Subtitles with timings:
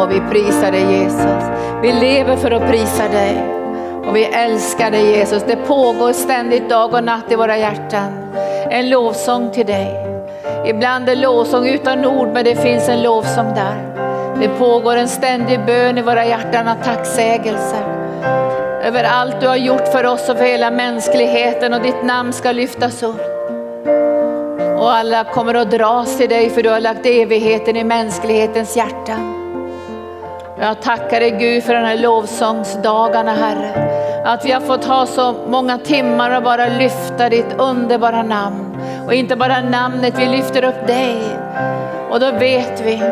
[0.00, 1.44] Och vi prisar dig Jesus.
[1.82, 3.44] Vi lever för att prisa dig.
[4.06, 5.42] Och vi älskar dig Jesus.
[5.46, 8.12] Det pågår ständigt dag och natt i våra hjärtan.
[8.70, 10.06] En lovsång till dig.
[10.66, 13.76] Ibland är lovsång utan ord men det finns en lovsång där.
[14.40, 17.82] Det pågår en ständig bön i våra hjärtan av tacksägelser.
[18.82, 22.52] Över allt du har gjort för oss och för hela mänskligheten och ditt namn ska
[22.52, 23.22] lyftas upp.
[24.78, 29.39] Och alla kommer att dras till dig för du har lagt evigheten i mänsklighetens hjärtan.
[30.60, 33.72] Jag tackar dig Gud för de här lovsångsdagarna Herre.
[34.24, 38.76] Att vi har fått ha så många timmar och bara lyfta ditt underbara namn.
[39.06, 41.16] Och inte bara namnet, vi lyfter upp dig.
[42.10, 43.02] Och då vet vi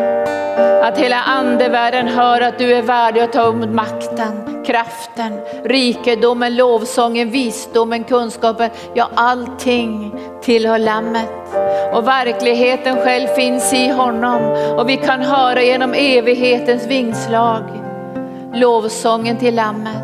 [0.83, 7.31] att hela andevärlden hör att du är värdig att ta emot makten, kraften, rikedomen, lovsången,
[7.31, 8.71] visdomen, kunskapen.
[8.95, 11.31] Ja, allting tillhör Lammet.
[11.95, 14.43] Och verkligheten själv finns i honom.
[14.79, 17.63] Och vi kan höra genom evighetens vingslag
[18.55, 20.03] lovsången till Lammet.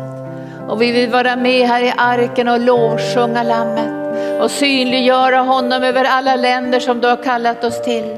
[0.67, 3.95] Och vi vill vara med här i arken och lovsjunga Lammet
[4.41, 8.17] och synliggöra honom över alla länder som du har kallat oss till.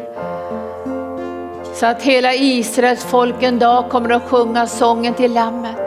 [1.79, 5.77] Så att hela Israels folk en dag kommer att sjunga sången till Lammet.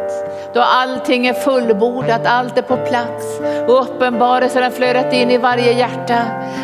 [0.54, 5.72] Då allting är fullbordat, allt är på plats och uppenbarelsen har flödat in i varje
[5.72, 6.18] hjärta.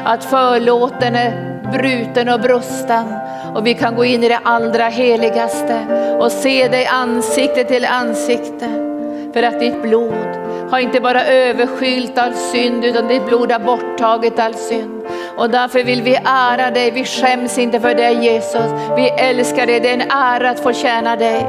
[0.04, 3.04] Att förlåten är bruten och brusten
[3.54, 5.78] och vi kan gå in i det allra heligaste
[6.20, 8.68] och se dig ansikte till ansikte.
[9.32, 14.38] För att ditt blod har inte bara överskylt all synd utan ditt blod har borttagit
[14.38, 15.02] all synd.
[15.36, 18.70] Och därför vill vi ära dig, vi skäms inte för dig Jesus.
[18.96, 21.46] Vi älskar dig, det är en ära att få tjäna dig.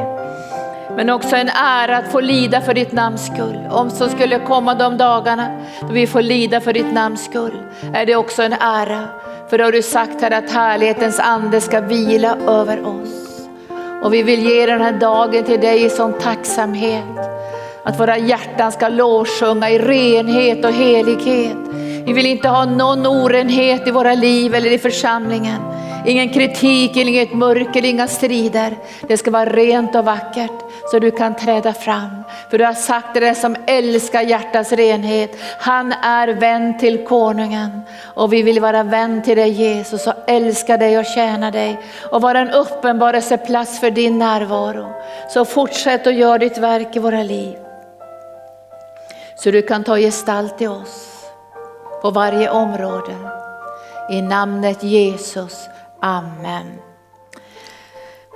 [0.95, 3.67] Men också en ära att få lida för ditt namns skull.
[3.71, 5.47] Om så skulle komma de dagarna
[5.81, 9.07] då vi får lida för ditt namns skull, är det också en ära.
[9.49, 13.47] För då har du sagt här att härlighetens ande ska vila över oss.
[14.03, 17.36] Och vi vill ge den här dagen till dig i sån tacksamhet.
[17.87, 21.57] Att våra hjärtan ska lovsjunga i renhet och helighet.
[22.05, 25.61] Vi vill inte ha någon orenhet i våra liv eller i församlingen.
[26.05, 28.77] Ingen kritik, inget mörker, inga strider.
[29.07, 30.51] Det ska vara rent och vackert
[30.91, 32.23] så du kan träda fram.
[32.49, 35.31] För du har sagt det som älskar hjärtats renhet.
[35.59, 40.77] Han är vän till konungen och vi vill vara vän till dig Jesus och älska
[40.77, 41.79] dig och tjäna dig
[42.11, 44.87] och vara en uppenbarelseplats för din närvaro.
[45.29, 47.57] Så fortsätt att göra ditt verk i våra liv.
[49.37, 51.25] Så du kan ta gestalt i oss
[52.01, 53.15] på varje område.
[54.11, 55.69] I namnet Jesus.
[56.01, 56.65] Amen.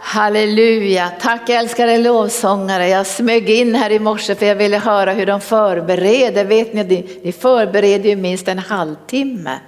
[0.04, 2.88] Halleluja, tack älskade lovsångare.
[2.88, 6.46] Jag smög in här i morse för jag ville höra hur de förbereder.
[6.46, 9.60] Vet ni, ni förbereder ju minst en halvtimme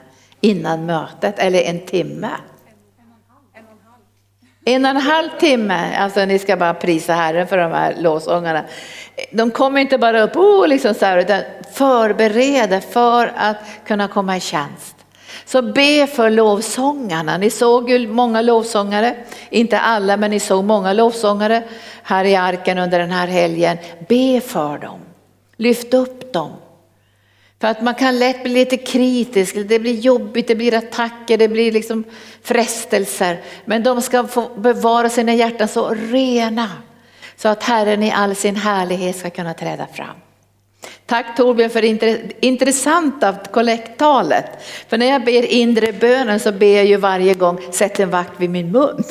[0.42, 2.30] innan mötet, eller en timme.
[4.66, 8.64] En och en halv timme, alltså ni ska bara prisa Herren för de här lovsångarna.
[9.32, 11.42] De kommer inte bara upp oh, liksom så här, utan
[11.74, 13.58] förbereder för att
[13.88, 14.96] kunna komma i tjänst.
[15.46, 17.38] Så be för lovsångarna.
[17.38, 19.16] Ni såg ju många lovsångare,
[19.50, 21.64] inte alla men ni såg många lovsångare
[22.04, 23.78] här i arken under den här helgen.
[24.10, 25.00] Be för dem,
[25.58, 26.52] lyft upp dem.
[27.64, 31.48] För att man kan lätt bli lite kritisk, det blir jobbigt, det blir attacker, det
[31.48, 32.04] blir liksom
[32.42, 33.42] frestelser.
[33.66, 36.70] Men de ska få bevara sina hjärtan så rena
[37.38, 40.16] så att Herren i all sin härlighet ska kunna träda fram.
[41.06, 44.46] Tack Torbjörn för det intressanta kollekttalet.
[44.88, 48.40] För när jag ber inre bönen så ber jag ju varje gång, sätt en vakt
[48.40, 49.04] vid min mun.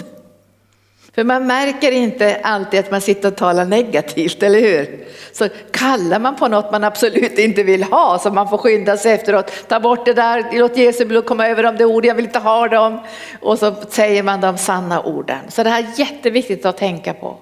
[1.15, 5.05] För man märker inte alltid att man sitter och talar negativt, eller hur?
[5.33, 9.13] Så kallar man på något man absolut inte vill ha så man får skynda sig
[9.13, 9.53] efteråt.
[9.69, 12.69] Ta bort det där, låt Jesu blod komma över de ord, jag vill inte ha
[12.69, 13.01] dem.
[13.41, 15.41] Och så säger man de sanna orden.
[15.49, 17.37] Så det här är jätteviktigt att tänka på.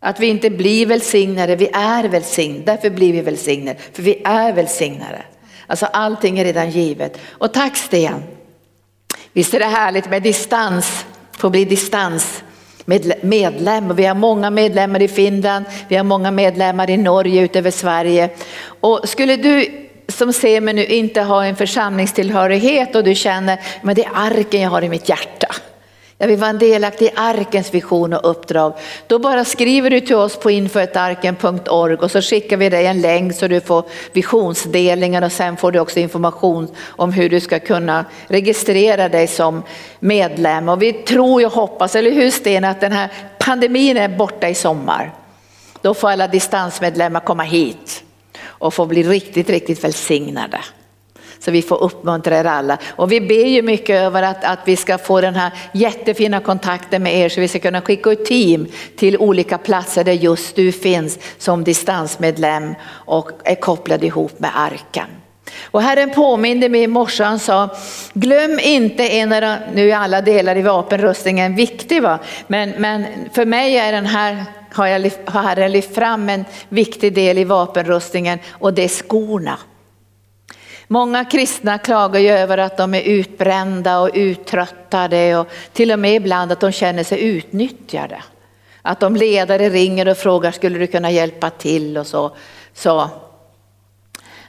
[0.00, 2.64] Att vi inte blir välsignade, vi är välsignade.
[2.64, 5.22] Därför blir vi välsignade, för vi är välsignade.
[5.66, 7.18] Alltså allting är redan givet.
[7.30, 8.22] Och tack Sten.
[9.32, 11.06] Visst är det härligt med distans,
[11.38, 12.42] få bli distans
[13.20, 13.96] medlem.
[13.96, 18.30] Vi har många medlemmar i Finland, vi har många medlemmar i Norge utöver Sverige.
[18.80, 23.94] Och skulle du som ser mig nu inte ha en församlingstillhörighet och du känner, men
[23.94, 25.54] det är arken jag har i mitt hjärta.
[26.18, 28.72] Jag vill vara en delaktig i arkens vision och uppdrag.
[29.06, 33.34] Då bara skriver du till oss på info.arken.org och så skickar vi dig en länk
[33.34, 38.04] så du får visionsdelningen och sen får du också information om hur du ska kunna
[38.28, 39.62] registrera dig som
[40.00, 40.68] medlem.
[40.68, 43.08] Och vi tror och hoppas, eller hur Sten, att den här
[43.38, 45.12] pandemin är borta i sommar.
[45.82, 48.04] Då får alla distansmedlemmar komma hit
[48.44, 50.60] och få bli riktigt, riktigt välsignade.
[51.44, 52.78] Så vi får uppmuntra er alla.
[52.96, 57.02] Och vi ber ju mycket över att, att vi ska få den här jättefina kontakten
[57.02, 60.72] med er så vi ska kunna skicka ut team till olika platser där just du
[60.72, 65.06] finns som distansmedlem och är kopplad ihop med arken.
[65.62, 67.68] Och Herren påminde mig i morse, han sa,
[68.12, 73.04] glöm inte en av de, nu är alla delar i vapenrustningen viktig va, men, men
[73.32, 77.44] för mig är den här, har, jag, har Herren lyft fram en viktig del i
[77.44, 79.58] vapenrustningen och det är skorna.
[80.88, 86.14] Många kristna klagar ju över att de är utbrända och uttröttade och till och med
[86.14, 88.22] ibland att de känner sig utnyttjade.
[88.82, 92.36] Att de ledare ringer och frågar, skulle du kunna hjälpa till och så.
[92.74, 93.10] så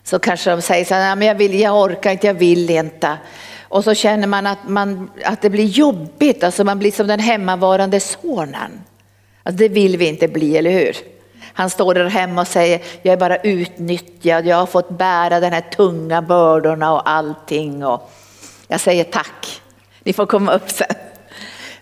[0.06, 3.18] så kanske de säger så här, men jag, vill, jag orkar inte, jag vill inte.
[3.62, 7.20] Och så känner man att, man att det blir jobbigt, alltså man blir som den
[7.20, 8.82] hemmavarande sonen.
[9.44, 10.96] Alltså det vill vi inte bli, eller hur?
[11.56, 15.54] Han står där hemma och säger, jag är bara utnyttjad, jag har fått bära den
[15.54, 17.86] här tunga bördorna och allting.
[17.86, 18.12] Och
[18.68, 19.62] jag säger tack,
[20.04, 20.96] ni får komma upp sen.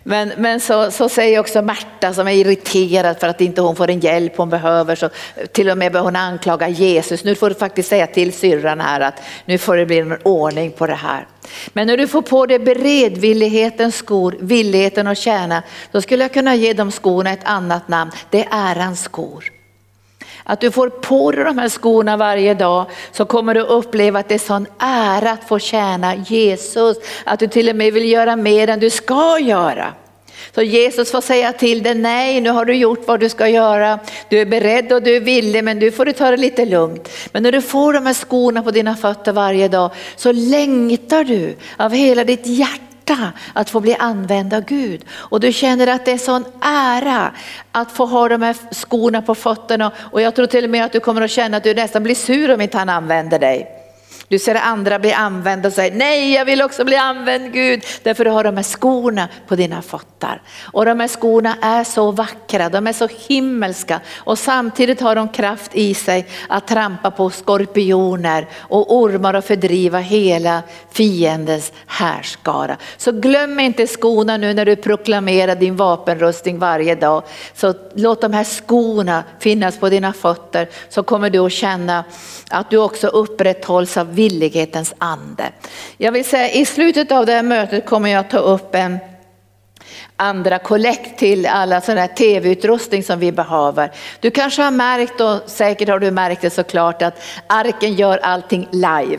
[0.06, 3.86] Men, men så, så säger också Märta som är irriterad för att inte hon får
[3.86, 4.96] den hjälp hon behöver.
[4.96, 5.08] Så
[5.52, 7.24] till och med börjar hon anklaga Jesus.
[7.24, 10.70] Nu får du faktiskt säga till syrran här att nu får det bli en ordning
[10.70, 11.26] på det här.
[11.72, 15.62] Men när du får på dig beredvillighetens skor, villigheten att tjäna,
[15.92, 18.10] då skulle jag kunna ge de skorna ett annat namn.
[18.30, 19.53] Det är ärans skor.
[20.44, 24.28] Att du får på dig de här skorna varje dag så kommer du uppleva att
[24.28, 26.96] det är sån ära att få tjäna Jesus.
[27.24, 29.94] Att du till och med vill göra mer än du ska göra.
[30.54, 33.98] Så Jesus får säga till dig, nej nu har du gjort vad du ska göra.
[34.28, 37.08] Du är beredd och du är villig men du får du ta det lite lugnt.
[37.32, 41.56] Men när du får de här skorna på dina fötter varje dag så längtar du
[41.76, 45.04] av hela ditt hjärta hjärta att få bli använd av Gud.
[45.10, 47.32] Och du känner att det är sån ära
[47.72, 50.92] att få ha de här skorna på fötterna och jag tror till och med att
[50.92, 53.73] du kommer att känna att du nästan blir sur om inte han använder dig.
[54.34, 57.84] Du ser andra bli använda och säger nej jag vill också bli använd Gud.
[58.02, 60.42] Därför du har de här skorna på dina fötter.
[60.62, 65.28] Och de här skorna är så vackra, de är så himmelska och samtidigt har de
[65.28, 72.76] kraft i sig att trampa på skorpioner och ormar och fördriva hela fiendens härskara.
[72.96, 77.22] Så glöm inte skorna nu när du proklamerar din vapenrustning varje dag.
[77.54, 82.04] Så låt de här skorna finnas på dina fötter så kommer du att känna
[82.50, 85.52] att du också upprätthålls av villighetens ande.
[85.96, 88.98] Jag vill säga i slutet av det här mötet kommer jag ta upp en
[90.16, 93.90] andra kollekt till alla sådana här tv-utrustning som vi behöver.
[94.20, 98.68] Du kanske har märkt och säkert har du märkt det såklart att arken gör allting
[98.72, 99.18] live.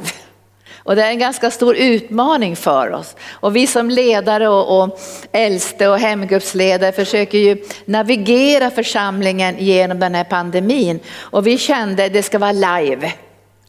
[0.75, 3.15] Och det är en ganska stor utmaning för oss.
[3.31, 4.99] Och vi som ledare och, och
[5.31, 10.99] äldste och hemgruppsledare försöker ju navigera församlingen genom den här pandemin.
[11.17, 13.13] Och vi kände att det ska vara live.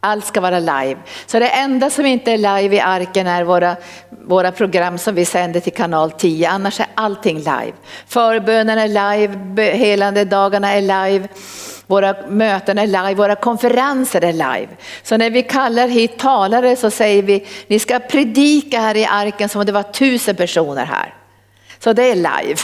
[0.06, 0.96] Allt ska vara live.
[1.26, 3.76] Så det enda som inte är live i arken är våra,
[4.26, 6.48] våra program som vi sänder till kanal 10.
[6.48, 7.72] Annars är allting live.
[8.06, 11.28] Förbönen är live, helande dagarna är live.
[11.86, 14.68] Våra möten är live, våra konferenser är live.
[15.02, 19.48] Så när vi kallar hit talare så säger vi, ni ska predika här i arken
[19.48, 21.14] som om det var tusen personer här.
[21.78, 22.56] Så det är live.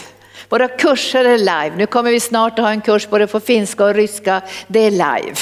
[0.48, 1.72] Våra kurser är live.
[1.76, 4.42] Nu kommer vi snart att ha en kurs både på finska och ryska.
[4.66, 5.34] Det är live.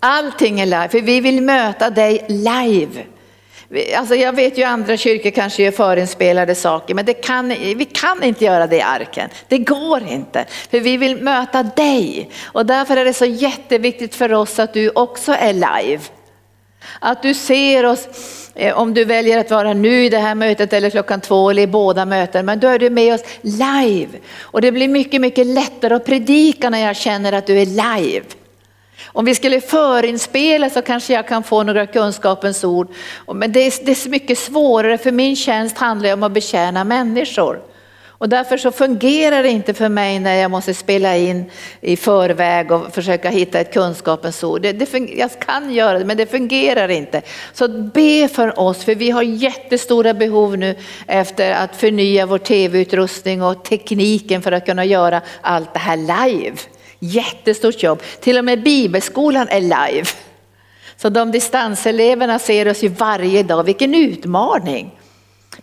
[0.00, 3.04] Allting är live, för vi vill möta dig live.
[3.96, 8.22] Alltså jag vet ju andra kyrkor kanske gör förinspelade saker, men det kan, vi kan
[8.22, 9.28] inte göra det i arken.
[9.48, 12.30] Det går inte, för vi vill möta dig.
[12.44, 16.00] Och därför är det så jätteviktigt för oss att du också är live.
[16.98, 18.08] Att du ser oss,
[18.54, 21.62] eh, om du väljer att vara nu i det här mötet eller klockan två eller
[21.62, 24.18] i båda möten, men då är du med oss live.
[24.40, 28.24] Och det blir mycket, mycket lättare att predika när jag känner att du är live.
[29.12, 32.88] Om vi skulle förinspela så kanske jag kan få några kunskapens ord.
[33.34, 36.84] Men det är, det är så mycket svårare för min tjänst handlar om att betjäna
[36.84, 37.60] människor.
[38.20, 41.44] Och därför så fungerar det inte för mig när jag måste spela in
[41.80, 44.62] i förväg och försöka hitta ett kunskapens ord.
[44.62, 47.22] Det, det, jag kan göra det men det fungerar inte.
[47.52, 50.76] Så be för oss för vi har jättestora behov nu
[51.06, 56.56] efter att förnya vår tv-utrustning och tekniken för att kunna göra allt det här live.
[57.00, 58.02] Jättestort jobb.
[58.20, 60.04] Till och med bibelskolan är live.
[60.96, 63.64] Så de distanseleverna ser oss ju varje dag.
[63.64, 65.00] Vilken utmaning.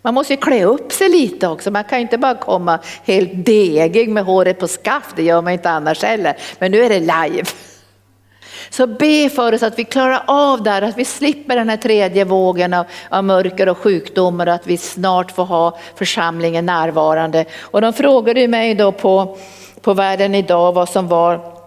[0.01, 1.71] Man måste ju klä upp sig lite också.
[1.71, 5.15] Man kan ju inte bara komma helt degig med håret på skaft.
[5.15, 6.37] Det gör man inte annars heller.
[6.59, 7.45] Men nu är det live.
[8.69, 11.77] Så be för oss att vi klarar av det här, att vi slipper den här
[11.77, 17.45] tredje vågen av, av mörker och sjukdomar och att vi snart får ha församlingen närvarande.
[17.61, 19.37] Och de frågade mig då på
[19.81, 21.57] på världen idag vad som var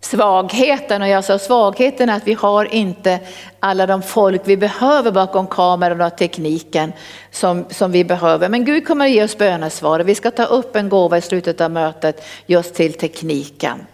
[0.00, 3.18] svagheten och jag sa svagheten är att vi har inte
[3.60, 6.92] alla de folk vi behöver bakom kameran och tekniken
[7.30, 8.48] som, som vi behöver.
[8.48, 11.20] Men Gud kommer att ge oss bönesvar och vi ska ta upp en gåva i
[11.20, 13.86] slutet av mötet just till tekniken.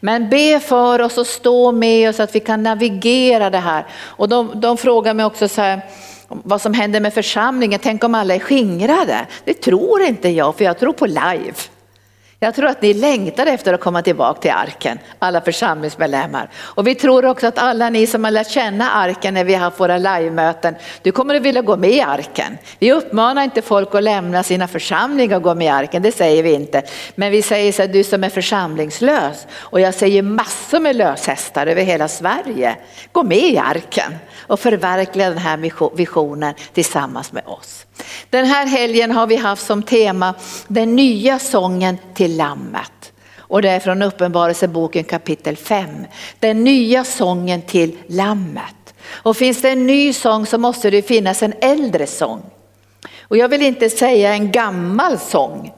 [0.00, 3.86] Men be för oss och stå med oss så att vi kan navigera det här.
[4.00, 5.80] Och de, de frågar mig också så här,
[6.28, 9.26] vad som händer med församlingen, tänk om alla är skingrade?
[9.44, 11.54] Det tror inte jag, för jag tror på live.
[12.44, 16.48] Jag tror att ni längtar efter att komma tillbaka till arken, alla församlingsmedlemmar.
[16.56, 19.60] Och vi tror också att alla ni som har lärt känna arken när vi har
[19.60, 22.58] haft våra livemöten, du kommer att vilja gå med i arken.
[22.78, 26.42] Vi uppmanar inte folk att lämna sina församlingar och gå med i arken, det säger
[26.42, 26.82] vi inte.
[27.14, 31.66] Men vi säger så här, du som är församlingslös, och jag säger massor med löshästar
[31.66, 32.76] över hela Sverige,
[33.12, 34.12] gå med i arken
[34.52, 35.56] och förverkliga den här
[35.96, 37.86] visionen tillsammans med oss.
[38.30, 40.34] Den här helgen har vi haft som tema
[40.68, 43.12] den nya sången till Lammet.
[43.36, 45.88] Och det är från Uppenbarelseboken kapitel 5.
[46.38, 48.94] Den nya sången till Lammet.
[49.08, 52.42] Och finns det en ny sång så måste det finnas en äldre sång.
[53.20, 55.72] Och jag vill inte säga en gammal sång.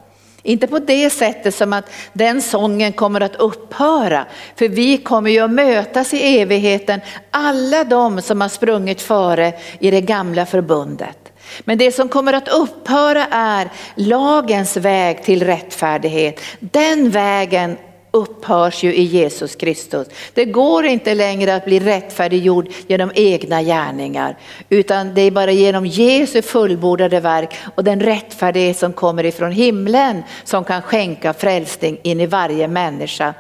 [0.47, 4.27] Inte på det sättet som att den sången kommer att upphöra.
[4.57, 9.91] För vi kommer ju att mötas i evigheten, alla de som har sprungit före i
[9.91, 11.19] det gamla förbundet.
[11.61, 16.41] Men det som kommer att upphöra är lagens väg till rättfärdighet.
[16.61, 17.77] Den vägen
[18.15, 20.09] upphörs ju i Jesus Kristus.
[20.35, 25.87] Det går inte längre att bli rättfärdiggjord genom egna gärningar, utan det är bara genom
[25.87, 32.21] Jesu fullbordade verk och den rättfärdighet som kommer ifrån himlen som kan skänka frälsning in
[32.21, 33.35] i varje människa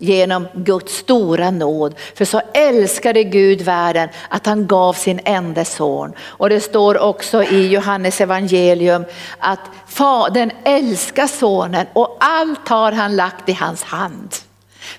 [0.00, 1.94] genom Guds stora nåd.
[2.14, 6.12] För så älskade Gud världen att han gav sin enda son.
[6.20, 9.04] Och det står också i Johannes evangelium
[9.38, 14.34] att Fadern älskar sonen och allt har han lagt i hans hand.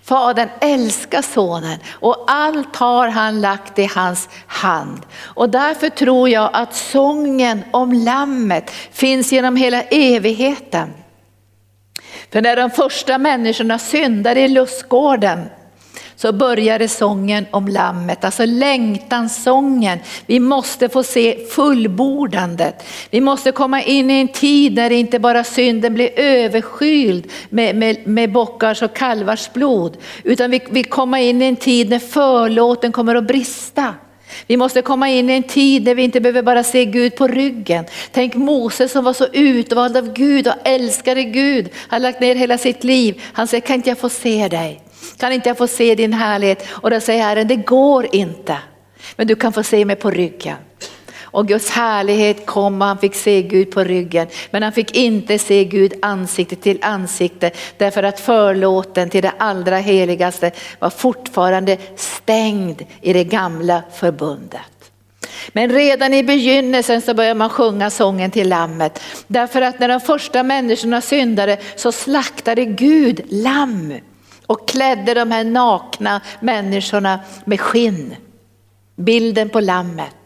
[0.03, 5.01] Fadern älskar sonen och allt har han lagt i hans hand.
[5.21, 10.93] Och därför tror jag att sången om lammet finns genom hela evigheten.
[12.31, 15.39] För när de första människorna syndade i lustgården
[16.15, 19.99] så började sången om lammet, alltså längtansången.
[20.25, 22.83] Vi måste få se fullbordandet.
[23.09, 28.07] Vi måste komma in i en tid när inte bara synden blir överskyld med, med,
[28.07, 32.91] med bockars och kalvars blod, utan vi, vi kommer in i en tid när förlåten
[32.91, 33.93] kommer att brista.
[34.47, 37.27] Vi måste komma in i en tid där vi inte behöver bara se Gud på
[37.27, 37.85] ryggen.
[38.11, 41.69] Tänk Moses som var så utvald av Gud och älskade Gud.
[41.75, 43.21] Han lagt ner hela sitt liv.
[43.33, 44.81] Han säger, kan inte jag få se dig?
[45.17, 46.67] Kan inte jag få se din härlighet?
[46.69, 48.57] Och då säger Herren, det går inte.
[49.15, 50.57] Men du kan få se mig på ryggen.
[51.31, 54.27] Och Guds härlighet kom och han fick se Gud på ryggen.
[54.51, 59.77] Men han fick inte se Gud ansikte till ansikte därför att förlåten till det allra
[59.77, 64.61] heligaste var fortfarande stängd i det gamla förbundet.
[65.53, 69.01] Men redan i begynnelsen så börjar man sjunga sången till lammet.
[69.27, 73.93] Därför att när de första människorna syndade så slaktade Gud lamm
[74.47, 78.15] och klädde de här nakna människorna med skinn.
[78.95, 80.20] Bilden på lammet.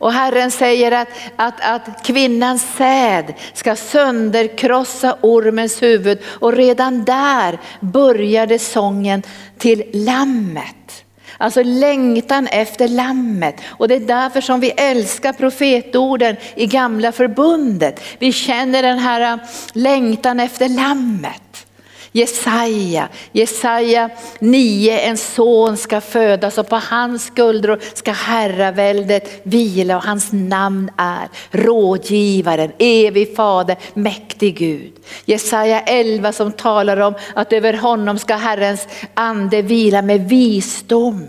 [0.00, 7.58] Och Herren säger att, att, att kvinnans säd ska sönderkrossa ormens huvud och redan där
[7.80, 9.22] började sången
[9.58, 11.04] till lammet.
[11.38, 13.54] Alltså längtan efter lammet.
[13.66, 18.00] Och det är därför som vi älskar profetorden i gamla förbundet.
[18.18, 19.38] Vi känner den här äh,
[19.72, 21.66] längtan efter lammet.
[22.12, 30.02] Jesaja, Jesaja 9, en son ska födas och på hans skuldror ska herraväldet vila och
[30.02, 34.92] hans namn är rådgivaren, evig fader, mäktig Gud.
[35.24, 41.28] Jesaja 11 som talar om att över honom ska Herrens ande vila med visdom.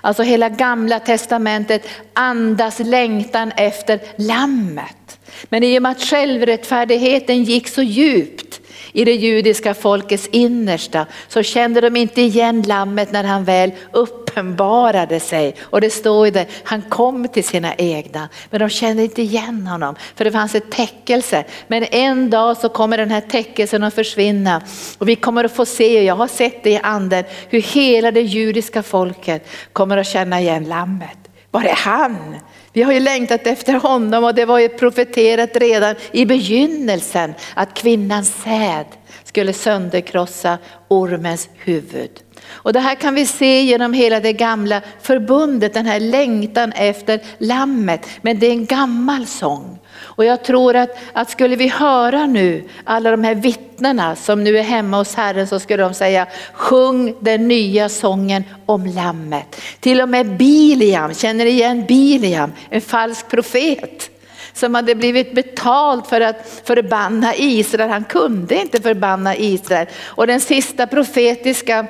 [0.00, 5.18] Alltså hela gamla testamentet andas längtan efter lammet.
[5.48, 8.57] Men i och med att självrättfärdigheten gick så djupt
[8.92, 15.20] i det judiska folkets innersta så kände de inte igen lammet när han väl uppenbarade
[15.20, 15.54] sig.
[15.62, 19.66] Och det står ju det, han kom till sina egna men de kände inte igen
[19.66, 21.44] honom för det fanns ett täckelse.
[21.66, 24.62] Men en dag så kommer den här täckelsen att försvinna
[24.98, 28.10] och vi kommer att få se, och jag har sett det i anden, hur hela
[28.10, 31.18] det judiska folket kommer att känna igen lammet.
[31.50, 32.36] Var är han?
[32.72, 37.74] Vi har ju längtat efter honom och det var ju profeterat redan i begynnelsen att
[37.74, 38.86] kvinnans säd
[39.24, 40.58] skulle sönderkrossa
[40.88, 42.10] ormens huvud.
[42.48, 47.20] Och det här kan vi se genom hela det gamla förbundet, den här längtan efter
[47.38, 48.06] lammet.
[48.22, 49.78] Men det är en gammal sång.
[50.00, 54.58] Och jag tror att, att skulle vi höra nu alla de här vittnena som nu
[54.58, 59.60] är hemma hos Herren så skulle de säga sjung den nya sången om lammet.
[59.80, 64.10] Till och med Biliam, känner ni igen Biliam, en falsk profet
[64.52, 67.90] som hade blivit betalt för att förbanna Israel.
[67.90, 69.86] Han kunde inte förbanna Israel.
[70.04, 71.86] Och den sista profetiska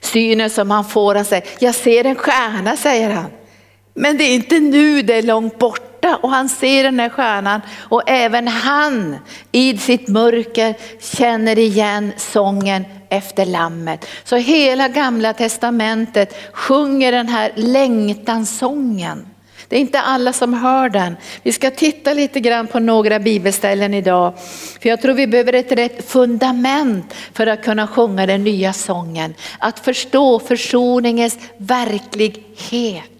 [0.00, 3.30] synen som han får, han säger, jag ser en stjärna säger han.
[3.94, 5.58] Men det är inte nu, det är långt
[6.06, 9.16] borta och han ser den här stjärnan och även han
[9.52, 10.74] i sitt mörker
[11.16, 14.06] känner igen sången efter lammet.
[14.24, 19.26] Så hela gamla testamentet sjunger den här längtansången.
[19.68, 21.16] Det är inte alla som hör den.
[21.42, 24.32] Vi ska titta lite grann på några bibelställen idag.
[24.80, 29.34] För jag tror vi behöver ett rätt fundament för att kunna sjunga den nya sången.
[29.58, 33.15] Att förstå försoningens verklighet.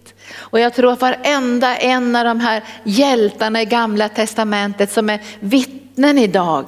[0.57, 5.21] Och jag tror att varenda en av de här hjältarna i gamla testamentet som är
[5.41, 6.67] vittnen idag,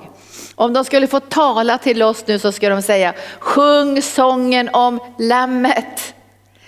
[0.54, 5.00] om de skulle få tala till oss nu så skulle de säga, sjung sången om
[5.18, 6.14] lammet.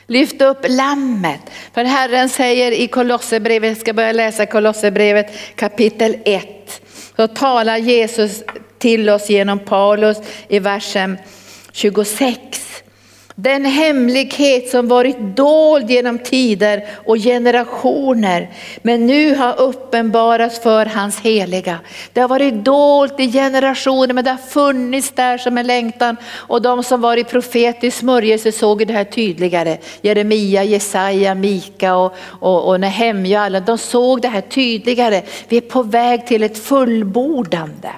[0.06, 1.40] Lyft upp lammet.
[1.74, 6.82] För Herren säger i Kolosserbrevet, jag ska börja läsa Kolosserbrevet kapitel 1.
[7.16, 8.42] Så talar Jesus
[8.78, 11.18] till oss genom Paulus i versen
[11.72, 12.38] 26.
[13.42, 18.50] Den hemlighet som varit dold genom tider och generationer
[18.82, 21.78] men nu har uppenbarats för hans heliga.
[22.12, 26.62] Det har varit dolt i generationer men det har funnits där som en längtan och
[26.62, 29.78] de som var i profetisk smörjelse såg det här tydligare.
[30.00, 35.22] Jeremia, Jesaja, Mika och, och, och Nehemja, alla, de såg det här tydligare.
[35.48, 37.90] Vi är på väg till ett fullbordande.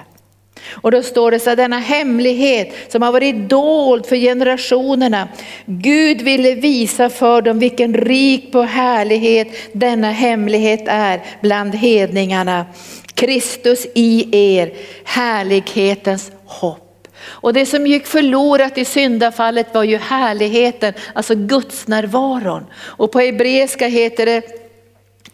[0.71, 5.27] Och då står det så här, denna hemlighet som har varit dold för generationerna.
[5.65, 12.65] Gud ville visa för dem vilken rik på härlighet denna hemlighet är bland hedningarna.
[13.13, 17.07] Kristus i er, härlighetens hopp.
[17.25, 22.65] Och det som gick förlorat i syndafallet var ju härligheten, alltså Guds närvaron.
[22.75, 24.62] Och på hebreiska heter det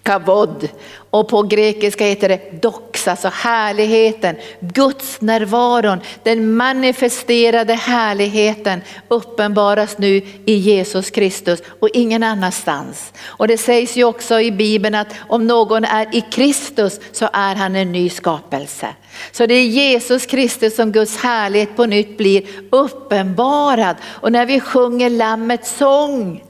[0.09, 0.69] kavod
[1.09, 10.21] och på grekiska heter det doxa, alltså härligheten, Guds närvaron, den manifesterade härligheten uppenbaras nu
[10.45, 13.13] i Jesus Kristus och ingen annanstans.
[13.23, 17.55] Och det sägs ju också i Bibeln att om någon är i Kristus så är
[17.55, 18.87] han en ny skapelse.
[19.31, 23.95] Så det är Jesus Kristus som Guds härlighet på nytt blir uppenbarad.
[24.05, 26.43] Och när vi sjunger Lammets sång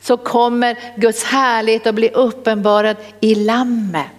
[0.00, 4.10] så kommer Guds härlighet att bli uppenbarad i lammet.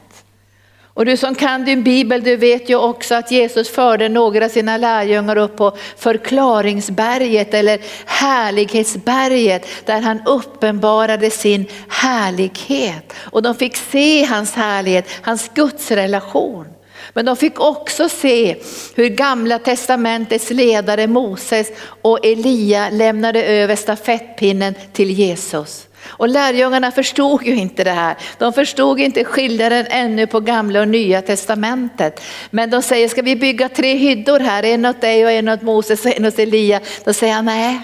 [0.96, 4.50] Och du som kan din bibel, du vet ju också att Jesus förde några av
[4.50, 13.14] sina lärjungar upp på förklaringsberget eller härlighetsberget där han uppenbarade sin härlighet.
[13.18, 16.75] Och de fick se hans härlighet, hans gudsrelation.
[17.16, 18.56] Men de fick också se
[18.96, 25.88] hur gamla testamentets ledare Moses och Elia lämnade över stafettpinnen till Jesus.
[26.06, 28.16] Och lärjungarna förstod ju inte det här.
[28.38, 32.22] De förstod inte skillnaden ännu på gamla och nya testamentet.
[32.50, 35.62] Men de säger, ska vi bygga tre hyddor här, en åt dig och en åt
[35.62, 36.80] Moses och en åt Elia?
[37.04, 37.80] Då säger han, nej,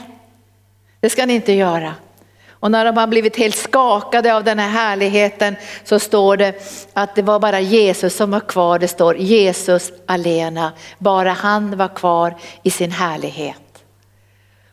[0.99, 1.93] det ska ni inte göra.
[2.61, 6.53] Och när de har blivit helt skakade av den här härligheten så står det
[6.93, 8.79] att det var bara Jesus som var kvar.
[8.79, 13.70] Det står Jesus alena, bara han var kvar i sin härlighet.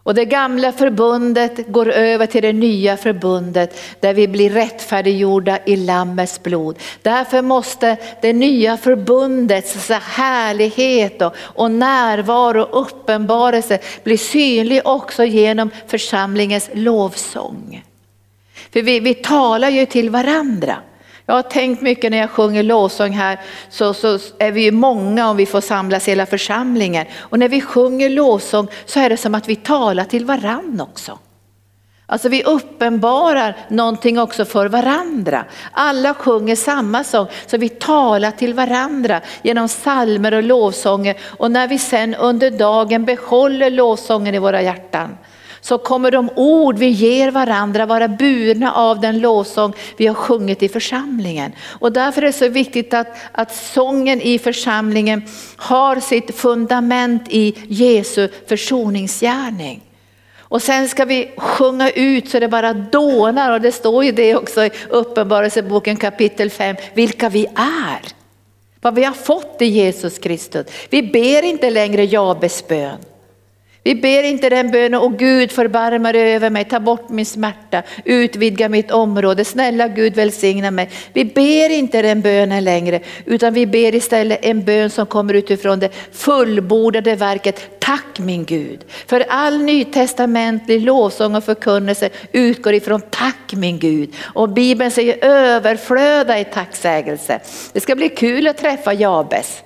[0.09, 5.77] Och det gamla förbundet går över till det nya förbundet där vi blir rättfärdiggjorda i
[5.77, 6.79] Lammets blod.
[7.03, 15.71] Därför måste det nya förbundets härlighet och, och närvaro och uppenbarelse bli synlig också genom
[15.87, 17.85] församlingens lovsång.
[18.73, 20.77] För vi, vi talar ju till varandra.
[21.29, 25.31] Jag har tänkt mycket när jag sjunger lovsång här så, så är vi ju många
[25.31, 27.07] om vi får samlas hela församlingen.
[27.19, 31.19] Och när vi sjunger lovsång så är det som att vi talar till varann också.
[32.07, 35.45] Alltså vi uppenbarar någonting också för varandra.
[35.73, 41.17] Alla sjunger samma sång så vi talar till varandra genom salmer och lovsånger.
[41.23, 45.17] Och när vi sen under dagen behåller lovsången i våra hjärtan
[45.61, 50.62] så kommer de ord vi ger varandra vara burna av den lovsång vi har sjungit
[50.62, 51.53] i församlingen.
[51.66, 55.23] Och därför är det så viktigt att, att sången i församlingen
[55.57, 59.83] har sitt fundament i Jesu försoningsgärning.
[60.49, 64.35] Och sen ska vi sjunga ut så det bara dånar och det står ju det
[64.35, 68.01] också i Uppenbarelseboken kapitel 5, vilka vi är.
[68.81, 70.66] Vad vi har fått i Jesus Kristus.
[70.90, 72.99] Vi ber inte längre Jabes bön.
[73.83, 77.83] Vi ber inte den bönen, och Gud förbarma dig över mig, ta bort min smärta,
[78.05, 80.91] utvidga mitt område, snälla Gud välsigna mig.
[81.12, 85.79] Vi ber inte den bönen längre, utan vi ber istället en bön som kommer utifrån
[85.79, 87.81] det fullbordade verket.
[87.81, 88.85] Tack min Gud.
[89.07, 94.14] För all nytestamentlig lovsång och förkunnelse utgår ifrån tack min Gud.
[94.23, 97.41] Och Bibeln säger överflöda i tacksägelse.
[97.73, 99.62] Det ska bli kul att träffa Jabes.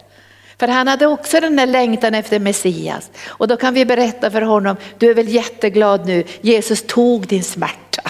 [0.63, 3.11] För han hade också den där längtan efter Messias.
[3.29, 7.43] Och då kan vi berätta för honom, du är väl jätteglad nu, Jesus tog din
[7.45, 8.03] smärta.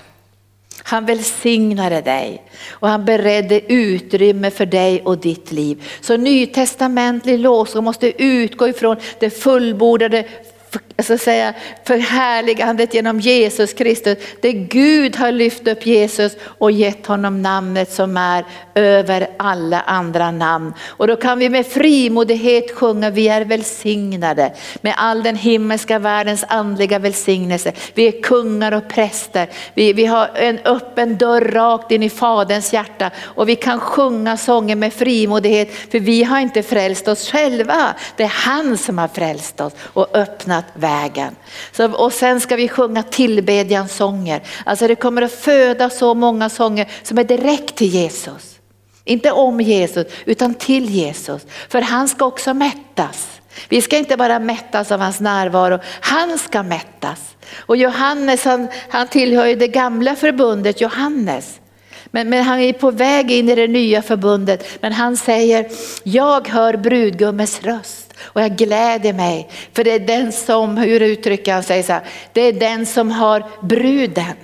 [0.83, 5.85] Han välsignade dig och han beredde utrymme för dig och ditt liv.
[6.01, 10.25] Så nytestamentlig lovsång måste utgå ifrån det fullbordade
[10.73, 11.55] så alltså säga,
[11.85, 14.19] förhärligandet genom Jesus Kristus.
[14.41, 20.31] Det Gud har lyft upp Jesus och gett honom namnet som är över alla andra
[20.31, 20.75] namn.
[20.89, 26.45] Och då kan vi med frimodighet sjunga, vi är välsignade med all den himmelska världens
[26.49, 27.73] andliga välsignelse.
[27.95, 29.49] Vi är kungar och präster.
[29.75, 34.37] Vi, vi har en öppen dörr rakt in i Faderns hjärta och vi kan sjunga
[34.37, 37.95] sånger med frimodighet för vi har inte frälst oss själva.
[38.17, 41.37] Det är han som har frälst oss och öppnat vägen.
[41.73, 44.43] Så, och sen ska vi sjunga tillbedjansånger.
[44.65, 48.59] Alltså det kommer att föda så många sånger som är direkt till Jesus.
[49.05, 51.47] Inte om Jesus utan till Jesus.
[51.69, 53.29] För han ska också mättas.
[53.69, 57.37] Vi ska inte bara mättas av hans närvaro, han ska mättas.
[57.57, 61.61] Och Johannes han, han tillhör ju det gamla förbundet, Johannes.
[62.05, 64.83] Men, men, han är på väg in i det nya förbundet.
[64.83, 65.67] Men han säger,
[66.03, 69.49] jag hör brudgummens röst och jag gläder mig.
[69.73, 73.11] För det är den som, hur uttrycker han sig så här, det är den som
[73.11, 74.37] har bruden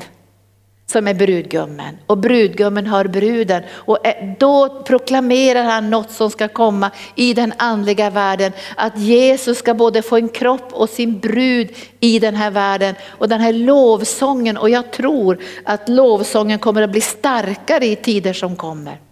[0.92, 3.62] som är brudgummen och brudgummen har bruden.
[3.72, 8.52] Och eh, då proklamerar han något som ska komma i den andliga världen.
[8.76, 12.94] Att Jesus ska både få en kropp och sin brud i den här världen.
[13.06, 18.32] Och den här lovsången, och jag tror att lovsången kommer att bli starkare i tider
[18.32, 19.07] som kommer.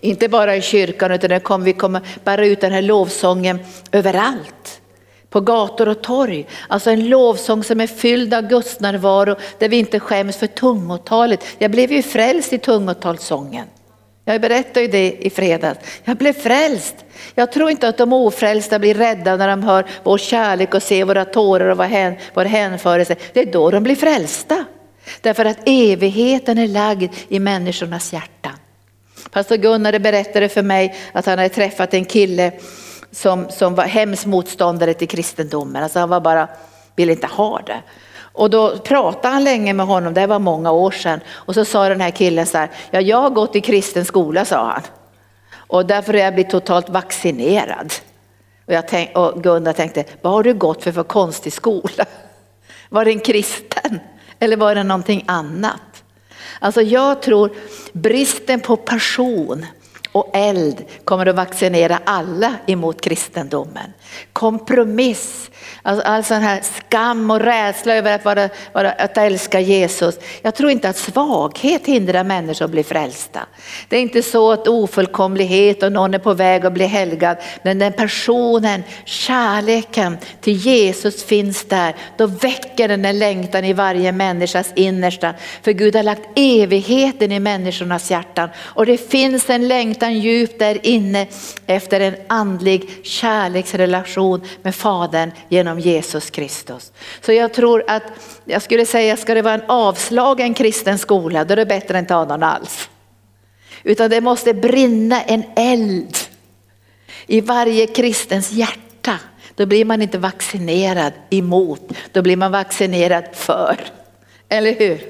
[0.00, 3.58] Inte bara i kyrkan utan vi kommer bära ut den här lovsången
[3.92, 4.80] överallt
[5.30, 6.46] på gator och torg.
[6.68, 11.44] Alltså en lovsång som är fylld av Guds närvaro där vi inte skäms för tungotalet.
[11.58, 13.66] Jag blev ju frälst i tungotalssången.
[14.24, 15.78] Jag berättade ju det i fredags.
[16.04, 16.94] Jag blev frälst.
[17.34, 21.04] Jag tror inte att de ofrälsta blir rädda när de hör vår kärlek och ser
[21.04, 21.78] våra tårar och
[22.34, 23.16] vår hänförelse.
[23.32, 24.64] Det är då de blir frälsta.
[25.20, 28.52] Därför att evigheten är lagd i människornas hjärtan.
[29.36, 32.52] Pastor Gunnar berättade för mig att han hade träffat en kille
[33.10, 35.82] som, som var hemskt motståndare till kristendomen.
[35.82, 36.48] Alltså han var bara,
[36.94, 37.82] ville inte ha det.
[38.18, 41.20] Och då pratade han länge med honom, det var många år sedan.
[41.28, 44.44] Och så sa den här killen så här, ja jag har gått i kristen skola
[44.44, 44.82] sa han.
[45.56, 47.92] Och därför har jag blivit totalt vaccinerad.
[48.66, 52.04] Och, jag tänk, och Gunnar tänkte, vad har du gått för för konstig skola?
[52.88, 54.00] Var det en kristen?
[54.38, 56.02] Eller var det någonting annat?
[56.58, 57.50] Alltså jag tror
[57.92, 59.66] bristen på passion
[60.12, 63.92] och eld kommer att vaccinera alla emot kristendomen.
[64.32, 65.50] Kompromiss,
[65.82, 70.18] all, all sån här skam och rädsla över att, vara, vara, att älska Jesus.
[70.42, 73.40] Jag tror inte att svaghet hindrar människor att bli frälsta.
[73.88, 77.78] Det är inte så att ofullkomlighet och någon är på väg att bli helgad, men
[77.78, 84.72] den personen, kärleken till Jesus finns där, då väcker den en längtan i varje människas
[84.74, 85.34] innersta.
[85.62, 90.86] För Gud har lagt evigheten i människornas hjärtan och det finns en längtan djupt där
[90.86, 91.26] inne
[91.66, 96.92] efter en andlig kärleksrelation relation med Fadern genom Jesus Kristus.
[97.20, 98.02] Så jag tror att,
[98.44, 102.02] jag skulle säga, ska det vara en avslagen kristen skola, då är det bättre att
[102.02, 102.88] inte ha någon alls.
[103.82, 106.16] Utan det måste brinna en eld
[107.26, 109.18] i varje kristens hjärta.
[109.54, 113.76] Då blir man inte vaccinerad emot, då blir man vaccinerad för.
[114.48, 115.00] Eller hur?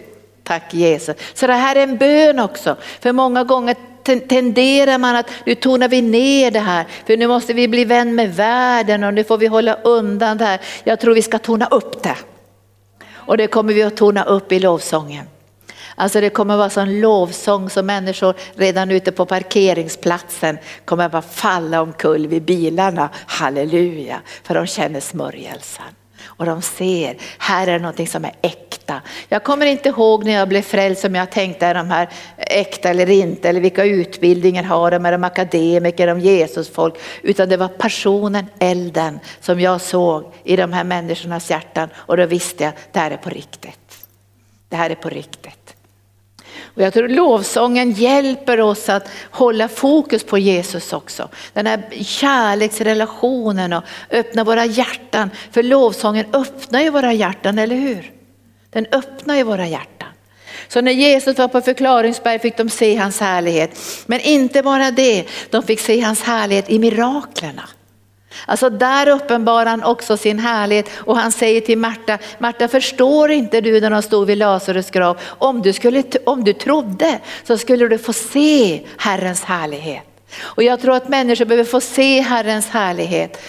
[0.43, 1.17] Tack Jesus.
[1.35, 2.77] Så det här är en bön också.
[3.01, 3.77] För många gånger
[4.29, 8.15] tenderar man att nu tonar vi ner det här, för nu måste vi bli vän
[8.15, 10.61] med världen och nu får vi hålla undan det här.
[10.85, 12.17] Jag tror vi ska tona upp det.
[13.13, 15.25] Och det kommer vi att tona upp i lovsången.
[15.95, 21.83] Alltså det kommer vara sån lovsång som människor redan ute på parkeringsplatsen kommer att falla
[21.83, 23.09] omkull vid bilarna.
[23.27, 25.85] Halleluja, för de känner smörjelsen.
[26.37, 29.03] Och de ser, här är någonting som är äkta.
[29.29, 32.89] Jag kommer inte ihåg när jag blev frälst som jag tänkte, är de här äkta
[32.89, 33.49] eller inte?
[33.49, 35.07] Eller vilka utbildningar har de?
[35.07, 36.09] Är de akademiker?
[36.09, 36.95] Är de Jesusfolk?
[37.23, 41.89] Utan det var passionen, elden som jag såg i de här människornas hjärtan.
[41.97, 44.07] Och då visste jag, det här är på riktigt.
[44.69, 45.56] Det här är på riktigt.
[46.77, 51.29] Och jag tror lovsången hjälper oss att hålla fokus på Jesus också.
[51.53, 55.31] Den här kärleksrelationen och öppna våra hjärtan.
[55.51, 58.13] För lovsången öppnar ju våra hjärtan, eller hur?
[58.71, 60.09] Den öppnar ju våra hjärtan.
[60.69, 63.79] Så när Jesus var på förklaringsberg fick de se hans härlighet.
[64.07, 67.69] Men inte bara det, de fick se hans härlighet i miraklerna.
[68.47, 73.61] Alltså där uppenbarar han också sin härlighet och han säger till Marta, Marta förstår inte
[73.61, 77.89] du när de stod vid Lazarus grav, om du, skulle, om du trodde så skulle
[77.89, 80.03] du få se Herrens härlighet.
[80.41, 83.41] Och jag tror att människor behöver få se Herrens härlighet.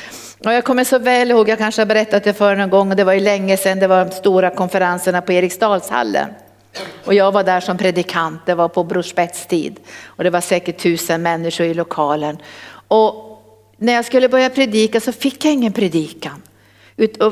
[0.45, 2.95] Och jag kommer så väl ihåg, jag kanske har berättat det för någon gång, och
[2.95, 6.29] det var ju länge sedan, det var de stora konferenserna på Eriksdalshallen.
[7.05, 9.79] Och jag var där som predikant, det var på Bror tid.
[10.05, 12.37] Och det var säkert tusen människor i lokalen.
[12.87, 13.26] Och
[13.77, 16.41] när jag skulle börja predika så fick jag ingen predikan.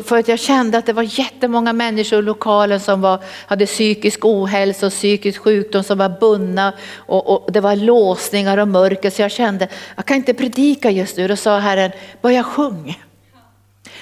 [0.05, 4.25] För att jag kände att det var jättemånga människor i lokalen som var, hade psykisk
[4.25, 9.21] ohälsa och psykisk sjukdom som var bundna och, och, det var låsningar och mörker så
[9.21, 11.27] jag kände jag kan inte predika just nu.
[11.27, 13.01] Då sa Herren, börja sjung.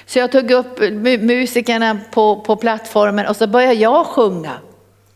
[0.05, 0.79] Så jag tog upp
[1.21, 4.51] musikerna på, på plattformen och så började jag sjunga.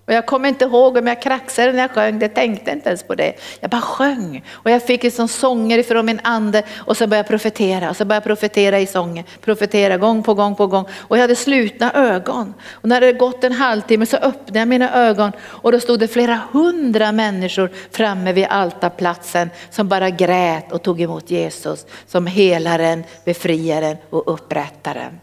[0.08, 3.04] Och jag kommer inte ihåg om jag kraxade när jag sjöng, det tänkte inte ens
[3.04, 3.34] på det.
[3.60, 7.28] Jag bara sjöng och jag fick liksom sånger ifrån min ande och så började jag
[7.28, 9.24] profetera och så började jag profetera i sången.
[9.42, 12.54] Profetera gång på gång på gång och jag hade slutna ögon.
[12.72, 16.00] Och när det hade gått en halvtimme så öppnade jag mina ögon och då stod
[16.00, 22.28] det flera hundra människor framme vid altarplatsen som bara grät och tog emot Jesus som
[22.28, 25.20] helaren, befriaren och upprättaren.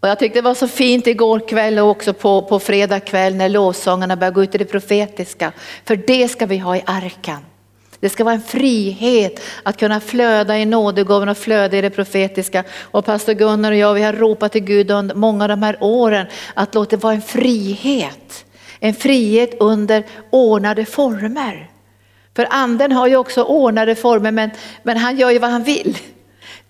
[0.00, 3.34] Och jag tyckte det var så fint igår kväll och också på, på fredag kväll
[3.34, 5.52] när lovsångarna började gå ut i det profetiska.
[5.84, 7.38] För det ska vi ha i arken.
[8.00, 12.64] Det ska vara en frihet att kunna flöda i nådegåvan och flöda i det profetiska.
[12.80, 15.76] Och pastor Gunnar och jag vi har ropat till Gud under många av de här
[15.80, 18.44] åren att låta det vara en frihet.
[18.80, 21.70] En frihet under ordnade former.
[22.36, 24.50] För anden har ju också ordnade former men,
[24.82, 25.98] men han gör ju vad han vill.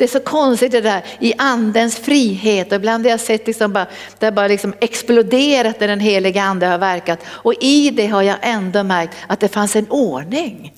[0.00, 3.72] Det är så konstigt det där i andens frihet och ibland har jag sett liksom
[3.72, 3.86] bara,
[4.18, 8.22] det har bara liksom exploderat när den heliga ande har verkat och i det har
[8.22, 10.74] jag ändå märkt att det fanns en ordning.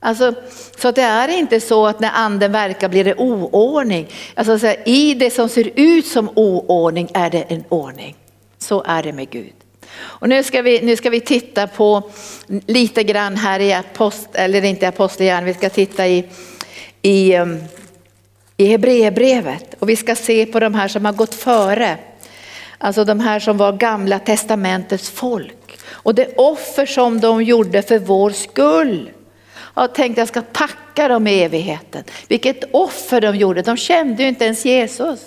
[0.00, 0.34] Alltså,
[0.78, 4.08] så det är inte så att när anden verkar blir det oordning.
[4.34, 8.16] Alltså, så I det som ser ut som oordning är det en ordning.
[8.58, 9.52] Så är det med Gud.
[9.98, 12.10] Och nu ska vi, nu ska vi titta på
[12.66, 16.24] lite grann här i apost, eller inte apostlagärningarna, vi ska titta i,
[17.02, 17.58] i um,
[18.60, 21.98] i Hebreerbrevet och vi ska se på de här som har gått före.
[22.78, 27.98] Alltså de här som var gamla testamentets folk och det offer som de gjorde för
[27.98, 29.10] vår skull.
[29.74, 32.04] Jag tänkte jag ska tacka dem i evigheten.
[32.28, 35.20] Vilket offer de gjorde, de kände ju inte ens Jesus.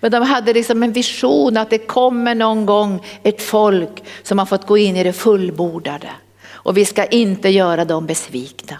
[0.00, 4.46] Men de hade liksom en vision att det kommer någon gång ett folk som har
[4.46, 6.08] fått gå in i det fullbordade.
[6.48, 8.78] Och vi ska inte göra dem besvikna.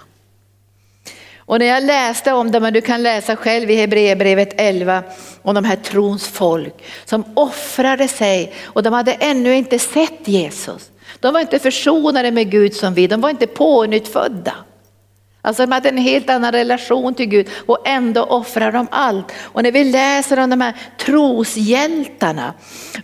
[1.47, 5.03] Och när jag läste om det, men du kan läsa själv i Hebreerbrevet 11
[5.43, 10.91] om de här trons folk som offrade sig och de hade ännu inte sett Jesus.
[11.21, 14.55] De var inte försonade med Gud som vi, de var inte pånyttfödda.
[15.43, 19.33] Alltså de hade en helt annan relation till Gud och ändå offrar de allt.
[19.39, 22.55] Och när vi läser om de här troshjältarna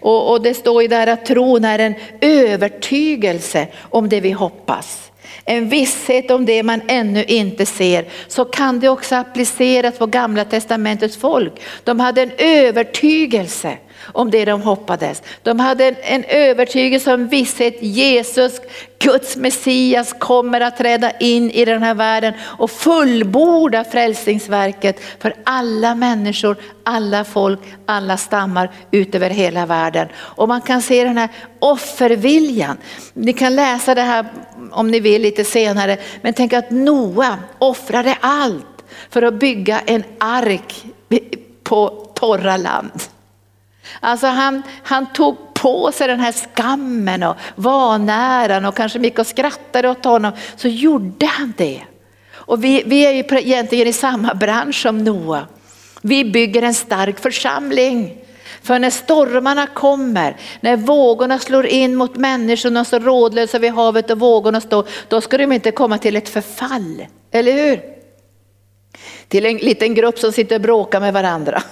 [0.00, 5.11] och, och det står ju där att tron är en övertygelse om det vi hoppas
[5.44, 10.44] en visshet om det man ännu inte ser, så kan det också appliceras på gamla
[10.44, 11.52] testamentets folk.
[11.84, 15.22] De hade en övertygelse om det de hoppades.
[15.42, 18.60] De hade en, en övertygelse om visshet, Jesus,
[18.98, 25.94] Guds Messias kommer att träda in i den här världen och fullborda frälsningsverket för alla
[25.94, 30.08] människor, alla folk, alla stammar ut över hela världen.
[30.16, 32.76] Och man kan se den här offerviljan.
[33.14, 34.26] Ni kan läsa det här
[34.70, 38.66] om ni vill lite senare, men tänk att Noa offrade allt
[39.10, 40.84] för att bygga en ark
[41.62, 42.90] på torra land.
[44.00, 49.26] Alltså han, han tog på sig den här skammen och vanäran och kanske gick och
[49.26, 51.82] skrattade åt honom, så gjorde han det.
[52.32, 55.46] Och vi, vi är ju egentligen i samma bransch som Noa.
[56.02, 58.18] Vi bygger en stark församling.
[58.62, 64.18] För när stormarna kommer, när vågorna slår in mot människorna så rådlösa vid havet och
[64.18, 67.06] vågorna står, då ska de inte komma till ett förfall.
[67.30, 67.80] Eller hur?
[69.28, 71.62] Till en liten grupp som sitter och bråkar med varandra.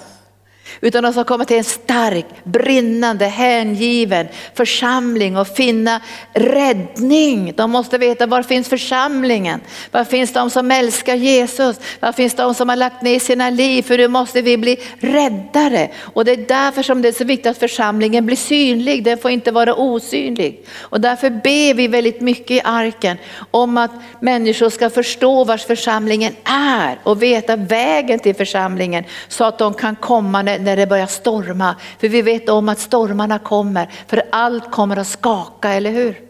[0.80, 6.00] Utan de ska komma till en stark, brinnande, hängiven församling och finna
[6.33, 7.52] räddning.
[7.56, 9.61] De måste veta var finns församlingen?
[9.90, 11.80] Var finns de som älskar Jesus?
[12.00, 13.83] Var finns de som har lagt ner sina liv?
[13.83, 15.90] För nu måste vi bli räddare.
[15.98, 19.04] Och det är därför som det är så viktigt att församlingen blir synlig.
[19.04, 20.64] Den får inte vara osynlig.
[20.80, 23.16] Och därför ber vi väldigt mycket i arken
[23.50, 29.59] om att människor ska förstå vars församlingen är och veta vägen till församlingen så att
[29.59, 31.77] de kan komma när när det börjar storma.
[31.99, 36.20] För vi vet om att stormarna kommer, för allt kommer att skaka, eller hur?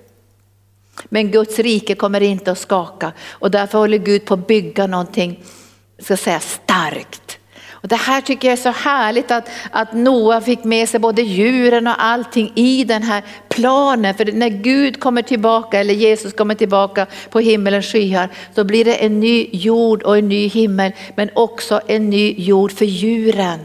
[1.09, 5.45] Men Guds rike kommer inte att skaka och därför håller Gud på att bygga någonting,
[5.99, 7.40] ska säga starkt.
[7.83, 11.23] Och det här tycker jag är så härligt att, att Noa fick med sig både
[11.23, 14.14] djuren och allting i den här planen.
[14.14, 18.95] För när Gud kommer tillbaka eller Jesus kommer tillbaka på himmelens skyar så blir det
[18.95, 23.61] en ny jord och en ny himmel men också en ny jord för djuren.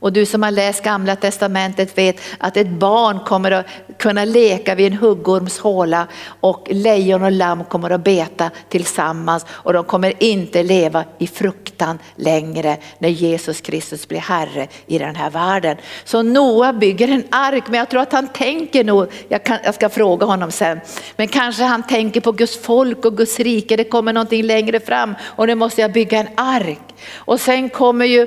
[0.00, 3.66] Och du som har läst gamla testamentet vet att ett barn kommer att
[3.98, 6.06] kunna leka vid en huggormshåla
[6.40, 11.98] och lejon och lamm kommer att beta tillsammans och de kommer inte leva i fruktan
[12.16, 15.76] längre när Jesus Kristus blir Herre i den här världen.
[16.04, 19.74] Så Noa bygger en ark, men jag tror att han tänker nog, jag, kan, jag
[19.74, 20.80] ska fråga honom sen,
[21.16, 25.14] men kanske han tänker på Guds folk och Guds rike, det kommer någonting längre fram
[25.24, 26.80] och nu måste jag bygga en ark.
[27.14, 28.26] Och sen kommer ju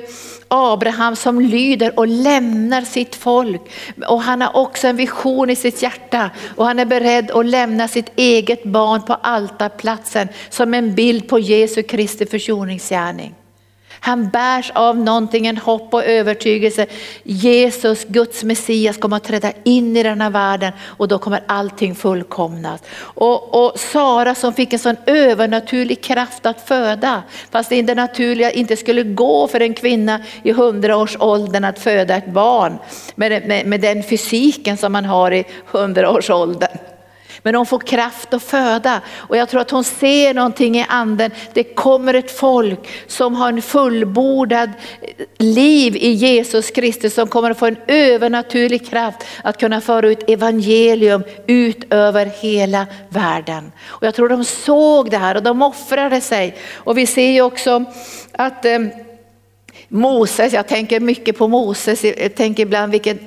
[0.54, 3.60] Abraham som lyder och lämnar sitt folk.
[4.08, 7.88] Och han har också en vision i sitt hjärta och han är beredd att lämna
[7.88, 13.34] sitt eget barn på altarplatsen som en bild på Jesu Kristi försoningsgärning.
[14.04, 16.86] Han bärs av någonting, en hopp och övertygelse.
[17.22, 21.94] Jesus, Guds Messias kommer att träda in i den här världen och då kommer allting
[21.94, 22.82] fullkomnas.
[22.98, 28.50] Och, och Sara som fick en sån övernaturlig kraft att föda, fast det inte naturliga
[28.50, 32.78] inte skulle gå för en kvinna i hundraårsåldern att föda ett barn
[33.14, 36.78] med, med, med den fysiken som man har i hundraårsåldern.
[37.44, 41.30] Men hon får kraft att föda och jag tror att hon ser någonting i anden.
[41.52, 44.70] Det kommer ett folk som har en fullbordad
[45.38, 50.30] liv i Jesus Kristus som kommer att få en övernaturlig kraft att kunna föra ut
[50.30, 53.72] evangelium ut över hela världen.
[53.84, 56.56] Och jag tror de såg det här och de offrade sig.
[56.74, 57.84] Och vi ser ju också
[58.32, 58.78] att eh,
[59.94, 63.18] Moses, jag tänker mycket på Moses, jag tänker ibland vilket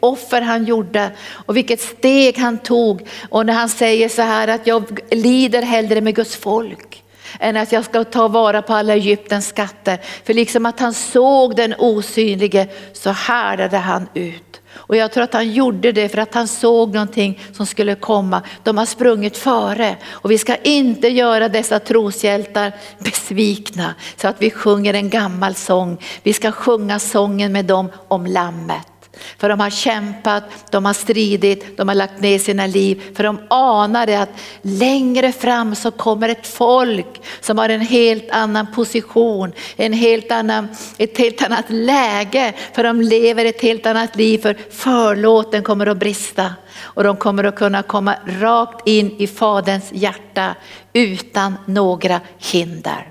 [0.00, 3.08] offer han gjorde och vilket steg han tog.
[3.30, 7.02] Och när han säger så här att jag lider hellre med Guds folk
[7.40, 9.98] än att jag ska ta vara på alla Egyptens skatter.
[10.24, 14.51] För liksom att han såg den osynlige så härdade han ut.
[14.92, 18.42] Och jag tror att han gjorde det för att han såg någonting som skulle komma.
[18.62, 24.50] De har sprungit före och vi ska inte göra dessa troshjältar besvikna så att vi
[24.50, 25.98] sjunger en gammal sång.
[26.22, 28.91] Vi ska sjunga sången med dem om lammet.
[29.38, 33.02] För de har kämpat, de har stridit, de har lagt ner sina liv.
[33.16, 34.28] För de anade att
[34.62, 40.68] längre fram så kommer ett folk som har en helt annan position, en helt annan,
[40.98, 42.52] ett helt annat läge.
[42.72, 46.54] För de lever ett helt annat liv, för förlåten kommer att brista.
[46.80, 50.54] Och de kommer att kunna komma rakt in i Faderns hjärta
[50.92, 53.08] utan några hinder.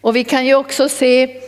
[0.00, 1.40] Och vi kan ju också se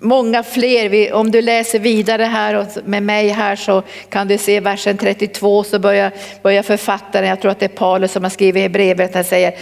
[0.00, 1.12] många fler.
[1.12, 5.78] Om du läser vidare här med mig här så kan du se versen 32 så
[5.78, 9.24] börjar, börjar författaren, jag tror att det är Paulus som har skrivit i brevet, han
[9.24, 9.54] säger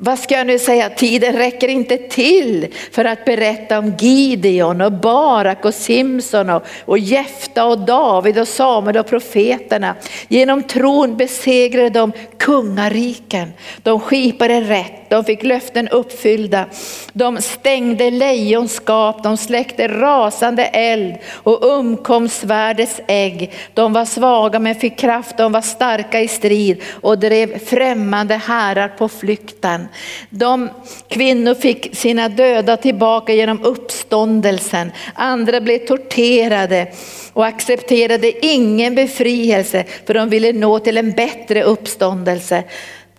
[0.00, 4.92] vad ska jag nu säga, tiden räcker inte till för att berätta om Gideon och
[4.92, 9.94] Barak och Simson och, och Jefta och David och Samuel och profeterna.
[10.28, 16.66] Genom tron besegrade de kungariken, de skipade rätt, de fick löften uppfyllda.
[17.12, 23.52] De stängde lejonskap, de släckte rasande eld och umkom svärdets ägg.
[23.74, 28.88] De var svaga men fick kraft, de var starka i strid och drev främmande härar
[28.88, 29.87] på flykten.
[30.30, 30.68] De
[31.08, 34.92] kvinnor fick sina döda tillbaka genom uppståndelsen.
[35.14, 36.92] Andra blev torterade
[37.32, 42.64] och accepterade ingen befrielse för de ville nå till en bättre uppståndelse.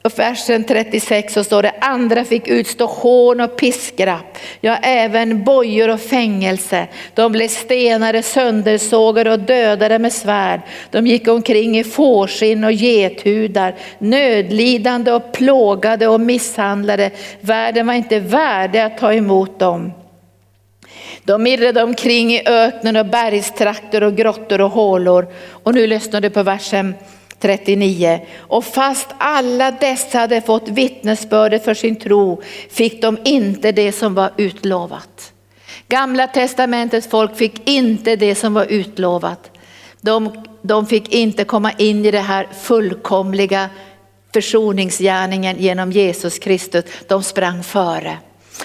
[0.09, 5.89] Och versen 36 så står det, andra fick utstå hån och piskrapp, ja även bojor
[5.89, 6.87] och fängelse.
[7.13, 10.61] De blev stenade, söndersågade och dödade med svärd.
[10.91, 17.11] De gick omkring i fårskinn och gethudar, nödlidande och plågade och misshandlade.
[17.41, 19.91] Världen var inte värdig att ta emot dem.
[21.23, 25.27] De irrade omkring i öknen och bergstrakter och grottor och hålor.
[25.63, 26.95] Och nu lyssnar du på versen
[27.39, 28.19] 39.
[28.37, 34.15] Och fast alla dessa hade fått vittnesbördet för sin tro fick de inte det som
[34.15, 35.33] var utlovat.
[35.87, 39.51] Gamla testamentets folk fick inte det som var utlovat.
[40.01, 43.69] De, de fick inte komma in i det här fullkomliga
[44.33, 46.85] försoningsgärningen genom Jesus Kristus.
[47.07, 48.17] De sprang före.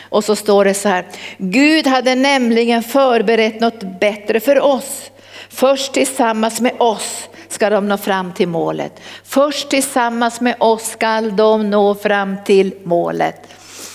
[0.03, 1.07] Och så står det så här,
[1.39, 5.11] Gud hade nämligen förberett något bättre för oss.
[5.55, 9.01] Först tillsammans med oss ska de nå fram till målet.
[9.25, 13.49] Först tillsammans med oss ska de nå fram till målet.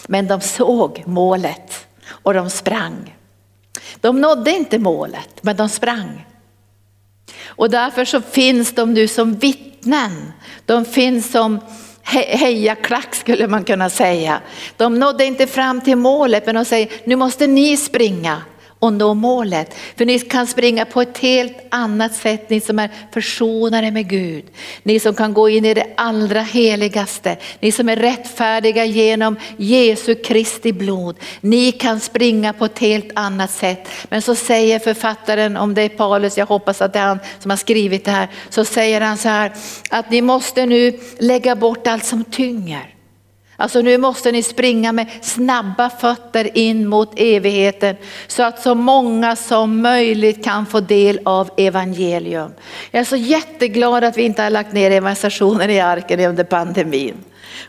[0.07, 3.15] Men de såg målet och de sprang.
[4.01, 6.25] De nådde inte målet, men de sprang.
[7.45, 10.31] Och därför så finns de nu som vittnen.
[10.65, 11.59] De finns som
[12.03, 14.41] hejaklack skulle man kunna säga.
[14.77, 18.41] De nådde inte fram till målet men de säger nu måste ni springa
[18.79, 19.75] och nå målet.
[19.97, 24.45] För ni kan springa på ett helt annat sätt, ni som är försonade med Gud.
[24.83, 30.15] Ni som kan gå in i det allra heligaste, ni som är rättfärdiga genom Jesu
[30.15, 31.15] Kristi blod.
[31.41, 33.87] Ni kan springa på ett helt annat sätt.
[34.09, 37.49] Men så säger författaren, om det är Paulus, jag hoppas att det är han som
[37.49, 39.53] har skrivit det här, så säger han så här
[39.89, 42.98] att ni måste nu lägga bort allt som tynger.
[43.59, 47.95] Alltså nu måste ni springa med snabba fötter in mot evigheten
[48.27, 52.51] så att så många som möjligt kan få del av evangelium.
[52.91, 57.15] Jag är så jätteglad att vi inte har lagt ner evangelisationen i arken under pandemin.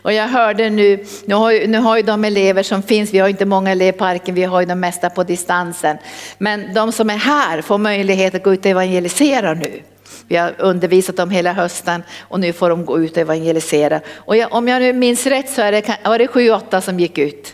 [0.01, 3.29] Och jag hörde nu, nu har, nu har ju de elever som finns, vi har
[3.29, 5.97] inte många elever på arken, vi har ju de mesta på distansen.
[6.37, 9.81] Men de som är här får möjlighet att gå ut och evangelisera nu.
[10.27, 14.01] Vi har undervisat dem hela hösten och nu får de gå ut och evangelisera.
[14.15, 16.99] Och jag, om jag nu minns rätt så är det, var det sju, åtta som
[16.99, 17.53] gick ut.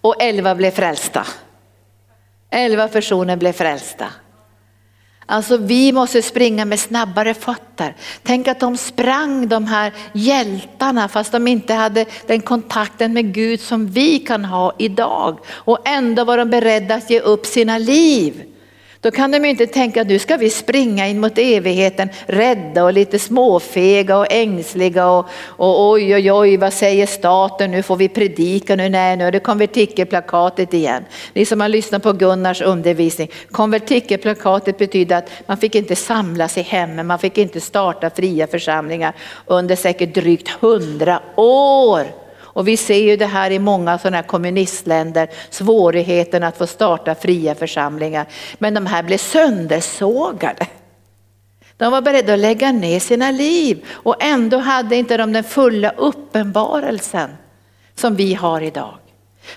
[0.00, 1.26] Och elva blev frälsta.
[2.50, 4.06] Elva personer blev frälsta.
[5.30, 7.96] Alltså vi måste springa med snabbare fötter.
[8.22, 13.60] Tänk att de sprang de här hjältarna fast de inte hade den kontakten med Gud
[13.60, 15.38] som vi kan ha idag.
[15.48, 18.44] Och ändå var de beredda att ge upp sina liv.
[19.00, 22.92] Då kan de inte tänka att nu ska vi springa in mot evigheten rädda och
[22.92, 28.08] lite småfega och ängsliga och, och oj oj oj vad säger staten nu får vi
[28.08, 31.04] predika nu, nej nu är det konvertikelplakatet igen.
[31.32, 36.62] Ni som har lyssnat på Gunnars undervisning, konvertikelplakatet betyder att man fick inte samlas i
[36.62, 39.14] hemmen, man fick inte starta fria församlingar
[39.46, 42.27] under säkert drygt hundra år.
[42.58, 47.14] Och vi ser ju det här i många sådana här kommunistländer, svårigheten att få starta
[47.14, 48.26] fria församlingar.
[48.58, 50.66] Men de här blev söndersågade.
[51.76, 55.90] De var beredda att lägga ner sina liv och ändå hade inte de den fulla
[55.96, 57.30] uppenbarelsen
[57.94, 58.98] som vi har idag.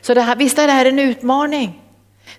[0.01, 1.81] Så det här, visst är det här en utmaning.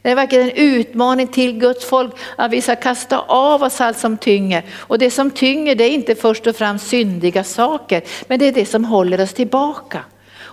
[0.03, 3.99] Det är verkligen en utmaning till Guds folk att vi ska kasta av oss allt
[3.99, 4.65] som tynger.
[4.71, 8.53] Och det som tynger det är inte först och främst syndiga saker, men det är
[8.53, 10.05] det som håller oss tillbaka.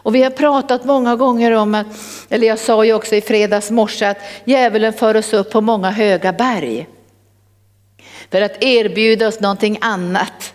[0.01, 1.87] Och vi har pratat många gånger om att,
[2.29, 5.91] eller jag sa ju också i fredags morse att djävulen för oss upp på många
[5.91, 6.87] höga berg.
[8.31, 10.53] För att erbjuda oss någonting annat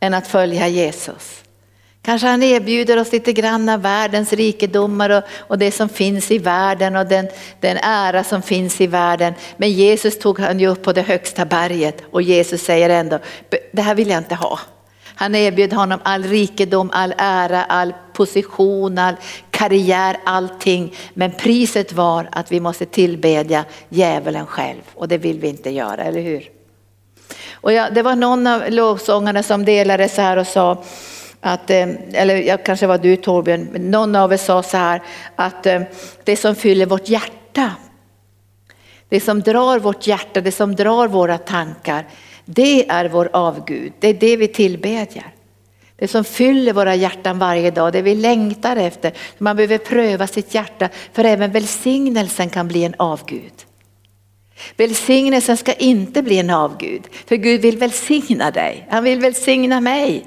[0.00, 1.40] än att följa Jesus.
[2.02, 6.38] Kanske han erbjuder oss lite grann av världens rikedomar och, och det som finns i
[6.38, 7.28] världen och den,
[7.60, 9.34] den ära som finns i världen.
[9.56, 13.18] Men Jesus tog han ju upp på det högsta berget och Jesus säger ändå,
[13.72, 14.58] det här vill jag inte ha.
[15.20, 19.14] Han erbjöd honom all rikedom, all ära, all position, all
[19.50, 20.94] karriär, allting.
[21.14, 26.04] Men priset var att vi måste tillbedja djävulen själv och det vill vi inte göra,
[26.04, 26.50] eller hur?
[27.52, 30.84] Och ja, det var någon av lovsångarna som delade så här och sa
[31.40, 35.02] att, eh, eller jag kanske var du Torbjörn, någon av er sa så här
[35.36, 35.82] att eh,
[36.24, 37.70] det som fyller vårt hjärta,
[39.08, 42.06] det som drar vårt hjärta, det som drar våra tankar,
[42.54, 45.34] det är vår avgud, det är det vi tillbedjar.
[45.96, 49.12] Det som fyller våra hjärtan varje dag, det vi längtar efter.
[49.38, 53.52] Man behöver pröva sitt hjärta för även välsignelsen kan bli en avgud.
[54.76, 58.86] Välsignelsen ska inte bli en avgud, för Gud vill välsigna dig.
[58.90, 60.26] Han vill välsigna mig.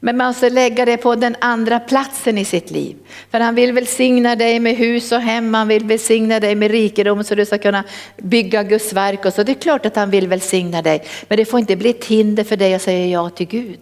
[0.00, 2.96] Men man måste lägga det på den andra platsen i sitt liv.
[3.30, 7.24] För han vill välsigna dig med hus och hem, han vill välsigna dig med rikedom
[7.24, 7.84] så du ska kunna
[8.16, 9.24] bygga Guds verk.
[9.24, 9.42] Och så.
[9.42, 12.44] Det är klart att han vill välsigna dig, men det får inte bli ett hinder
[12.44, 13.80] för dig att säga ja till Gud.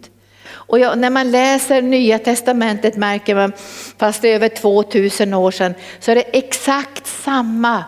[0.67, 3.53] Och jag, när man läser nya testamentet märker man,
[3.99, 7.85] fast det är över 2000 år sedan, så är det exakt samma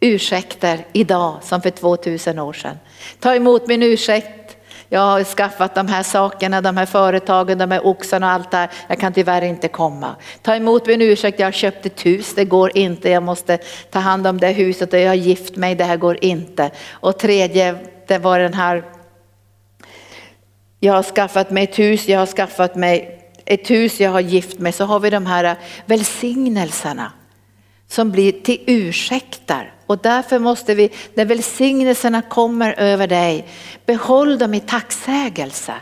[0.00, 2.76] ursäkter idag som för 2000 år sedan.
[3.20, 4.56] Ta emot min ursäkt,
[4.92, 8.56] jag har skaffat de här sakerna, de här företagen, de här oxarna och allt det
[8.56, 8.70] här.
[8.88, 10.16] Jag kan tyvärr inte komma.
[10.42, 13.10] Ta emot min ursäkt, jag har köpt ett hus, det går inte.
[13.10, 13.58] Jag måste
[13.90, 16.70] ta hand om det huset och jag har gift mig, det här går inte.
[16.90, 17.76] Och tredje,
[18.06, 18.84] det var den här
[20.80, 24.58] jag har skaffat mig ett hus, jag har skaffat mig ett hus, jag har gift
[24.58, 24.72] mig.
[24.72, 27.12] Så har vi de här välsignelserna
[27.88, 29.74] som blir till ursäkter.
[29.90, 33.46] Och därför måste vi, när välsignelserna kommer över dig,
[33.86, 35.74] behåll dem i tacksägelse.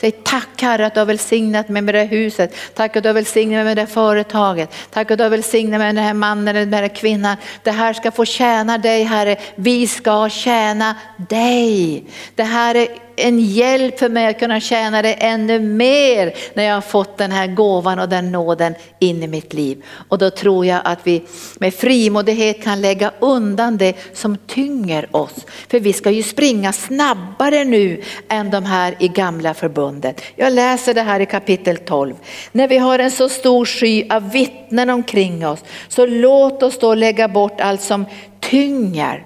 [0.00, 2.54] Säg tack Herre att du har välsignat mig med det här huset.
[2.74, 4.70] Tack att du har välsignat mig med det här företaget.
[4.90, 7.36] Tack att du har välsignat mig med den här mannen eller den här kvinnan.
[7.62, 9.36] Det här ska få tjäna dig Herre.
[9.54, 10.96] Vi ska tjäna
[11.28, 12.04] dig.
[12.34, 16.74] Det här är en hjälp för mig att kunna tjäna dig ännu mer när jag
[16.74, 19.84] har fått den här gåvan och den nåden in i mitt liv.
[20.08, 21.22] Och då tror jag att vi
[21.58, 25.46] med frimodighet kan lägga undan det som tynger oss.
[25.68, 30.20] För vi ska ju springa snabbare nu än de här i gamla förbundet.
[30.36, 32.14] Jag läser det här i kapitel 12.
[32.52, 36.94] När vi har en så stor sky av vittnen omkring oss så låt oss då
[36.94, 38.06] lägga bort allt som
[38.40, 39.24] tynger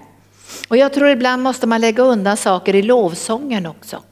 [0.67, 4.03] och jag tror ibland måste man lägga undan saker i lovsången också.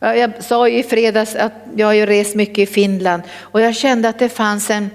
[0.00, 4.08] Jag sa i fredags att jag har ju rest mycket i Finland och jag kände
[4.08, 4.90] att det fanns en,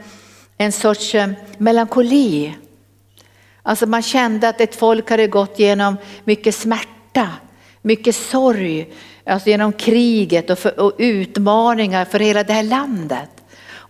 [0.57, 2.53] en sorts eh, melankoli.
[3.63, 7.30] Alltså man kände att ett folk hade gått igenom mycket smärta,
[7.82, 8.93] mycket sorg,
[9.26, 13.30] alltså genom kriget och, för, och utmaningar för hela det här landet.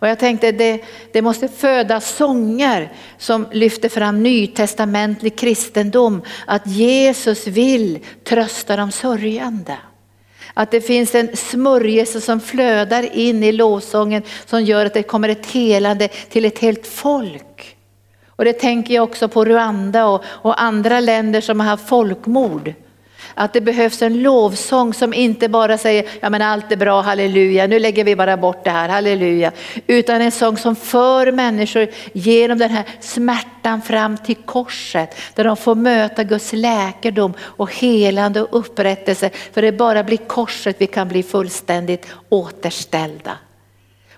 [0.00, 0.80] Och jag tänkte det,
[1.12, 9.76] det måste födas sånger som lyfter fram nytestamentlig kristendom, att Jesus vill trösta de sörjande.
[10.54, 15.28] Att det finns en smörjelse som flödar in i lovsången som gör att det kommer
[15.28, 17.76] ett helande till ett helt folk.
[18.26, 22.74] Och det tänker jag också på Rwanda och, och andra länder som har haft folkmord.
[23.34, 27.66] Att det behövs en lovsång som inte bara säger, ja men allt är bra, halleluja,
[27.66, 29.52] nu lägger vi bara bort det här, halleluja.
[29.86, 35.16] Utan en sång som för människor genom den här smärtan fram till korset.
[35.34, 39.30] Där de får möta Guds läkedom och helande och upprättelse.
[39.52, 43.32] För det bara blir korset vi kan bli fullständigt återställda.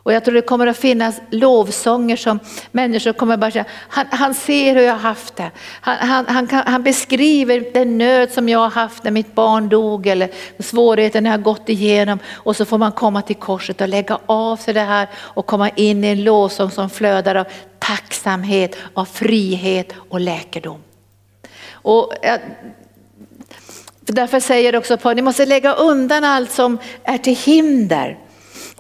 [0.04, 2.38] Och jag tror det kommer att finnas lovsånger som
[2.72, 5.50] människor kommer bara säga, han, han ser hur jag har haft det.
[5.80, 9.68] Han, han, han, kan, han, beskriver den nöd som jag har haft när mitt barn
[9.68, 12.18] dog eller svårigheten jag har gått igenom.
[12.32, 15.70] Och så får man komma till korset och lägga av sig det här och komma
[15.70, 17.46] in i en lovsång som flödar av
[17.78, 20.80] tacksamhet, av frihet och läkedom.
[21.72, 22.40] Och eh, jag,
[24.00, 28.18] därför säger också Paulus, ni måste lägga undan allt som är till hinder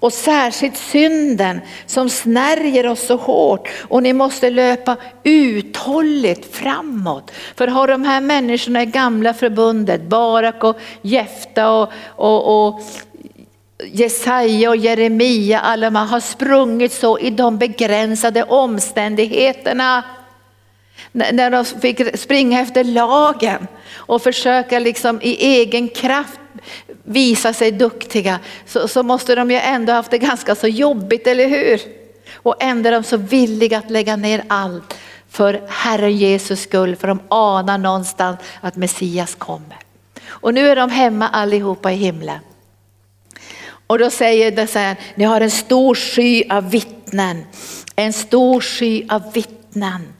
[0.02, 7.30] och särskilt synden som snärjer oss så hårt och ni måste löpa uthålligt framåt.
[7.56, 12.80] För har de här människorna i gamla förbundet, Barak och Jefta och, och, och
[13.84, 20.04] Jesaja och Jeremia, alla de har sprungit så i de begränsade omständigheterna.
[21.12, 26.40] När de fick springa efter lagen och försöka liksom i egen kraft
[27.04, 31.48] visa sig duktiga så, så måste de ju ändå haft det ganska så jobbigt, eller
[31.48, 31.80] hur?
[32.34, 34.94] Och ändå är de så villiga att lägga ner allt
[35.28, 39.78] för Herren Jesus skull, för de anar någonstans att Messias kommer.
[40.26, 42.38] Och nu är de hemma allihopa i himlen.
[43.86, 47.44] Och då säger det så här, ni har en stor sky av vittnen,
[47.96, 50.12] en stor sky av vittnen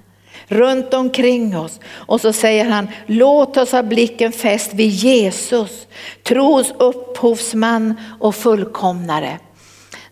[0.52, 1.80] runt omkring oss.
[1.90, 5.86] Och så säger han, låt oss ha blicken fäst vid Jesus,
[6.22, 9.38] trons upphovsman och fullkomnare.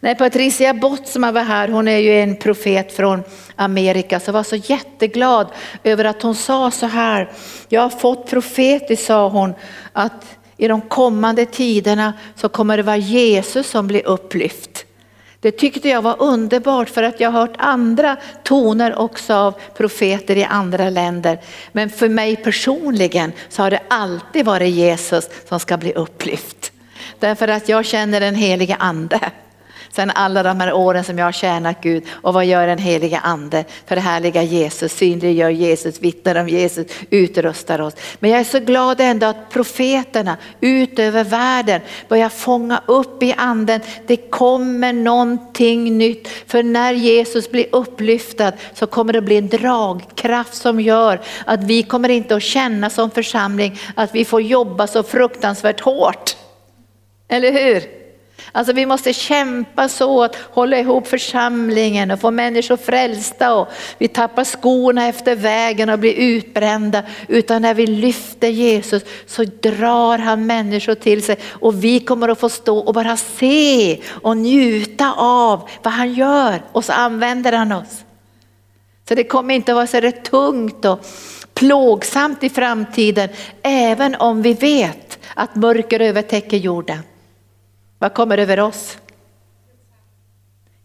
[0.00, 3.22] När Patricia Bott som var här, hon är ju en profet från
[3.56, 5.46] Amerika, så var så jätteglad
[5.84, 7.30] över att hon sa så här,
[7.68, 9.54] jag har fått profetiskt sa hon,
[9.92, 14.86] att i de kommande tiderna så kommer det vara Jesus som blir upplyft.
[15.40, 20.36] Det tyckte jag var underbart för att jag har hört andra toner också av profeter
[20.36, 21.40] i andra länder.
[21.72, 26.72] Men för mig personligen så har det alltid varit Jesus som ska bli upplyft.
[27.18, 29.20] Därför att jag känner den helige ande.
[29.92, 33.18] Sen alla de här åren som jag har tjänat Gud och vad gör den heliga
[33.18, 37.94] ande för det härliga Jesus, synliggör Jesus, vittnar om Jesus, utrustar oss.
[38.18, 43.34] Men jag är så glad ändå att profeterna ut över världen börjar fånga upp i
[43.36, 46.28] anden, det kommer någonting nytt.
[46.28, 51.82] För när Jesus blir upplyftad så kommer det bli en dragkraft som gör att vi
[51.82, 56.36] kommer inte att känna som församling att vi får jobba så fruktansvärt hårt.
[57.28, 57.99] Eller hur?
[58.52, 63.68] Alltså vi måste kämpa så att hålla ihop församlingen och få människor frälsta och
[63.98, 67.02] vi tappar skorna efter vägen och blir utbrända.
[67.28, 72.40] Utan när vi lyfter Jesus så drar han människor till sig och vi kommer att
[72.40, 77.72] få stå och bara se och njuta av vad han gör och så använder han
[77.72, 78.04] oss.
[79.08, 81.06] Så det kommer inte att vara så tungt och
[81.54, 83.28] plågsamt i framtiden
[83.62, 86.98] även om vi vet att mörker övertäcker jorden.
[88.00, 88.98] Vad kommer över oss?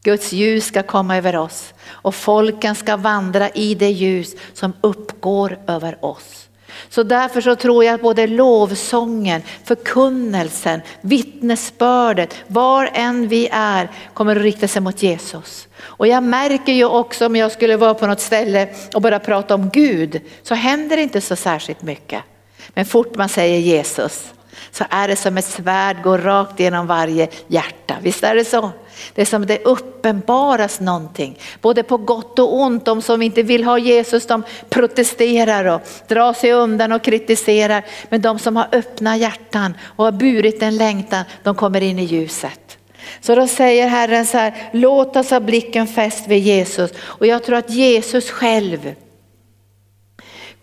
[0.04, 5.60] Guds ljus ska komma över oss och folken ska vandra i det ljus som uppgår
[5.68, 6.50] över oss.
[6.90, 14.36] Så därför så tror jag att både lovsången, förkunnelsen, vittnesbördet, var än vi är kommer
[14.36, 15.68] att rikta sig mot Jesus.
[15.78, 19.56] Och jag märker ju också om jag skulle vara på något ställe och bara prata
[19.56, 22.24] om Gud så händer det inte så särskilt mycket.
[22.70, 24.35] Men fort man säger Jesus
[24.72, 27.96] så är det som ett svärd går rakt genom varje hjärta.
[28.02, 28.72] Visst är det så?
[29.14, 32.86] Det är som det uppenbaras någonting, både på gott och ont.
[32.86, 37.86] De som inte vill ha Jesus de protesterar och drar sig undan och kritiserar.
[38.10, 42.04] Men de som har öppna hjärtan och har burit en längtan, de kommer in i
[42.04, 42.78] ljuset.
[43.22, 46.92] Så då säger Herren så här, låt oss ha blicken fäst vid Jesus.
[47.00, 48.96] Och jag tror att Jesus själv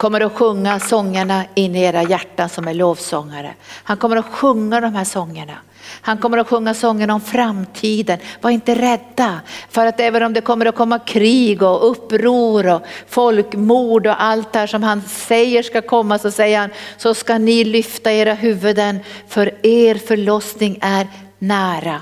[0.03, 3.55] kommer att sjunga sångerna in i era hjärtan som är lovsångare.
[3.85, 5.53] Han kommer att sjunga de här sångerna.
[6.01, 8.19] Han kommer att sjunga sången om framtiden.
[8.41, 9.41] Var inte rädda
[9.71, 14.53] för att även om det kommer att komma krig och uppror och folkmord och allt
[14.53, 18.35] det här som han säger ska komma så säger han så ska ni lyfta era
[18.35, 18.99] huvuden
[19.29, 21.07] för er förlossning är
[21.39, 22.01] nära.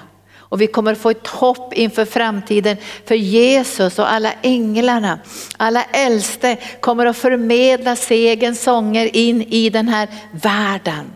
[0.51, 5.19] Och vi kommer få ett hopp inför framtiden för Jesus och alla änglarna,
[5.57, 11.13] alla äldste kommer att förmedla segerns sånger in i den här världen.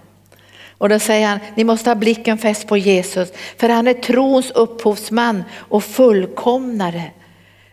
[0.78, 4.51] Och då säger han, ni måste ha blicken fäst på Jesus, för han är trons
[4.51, 7.03] upphovsman och fullkomnare.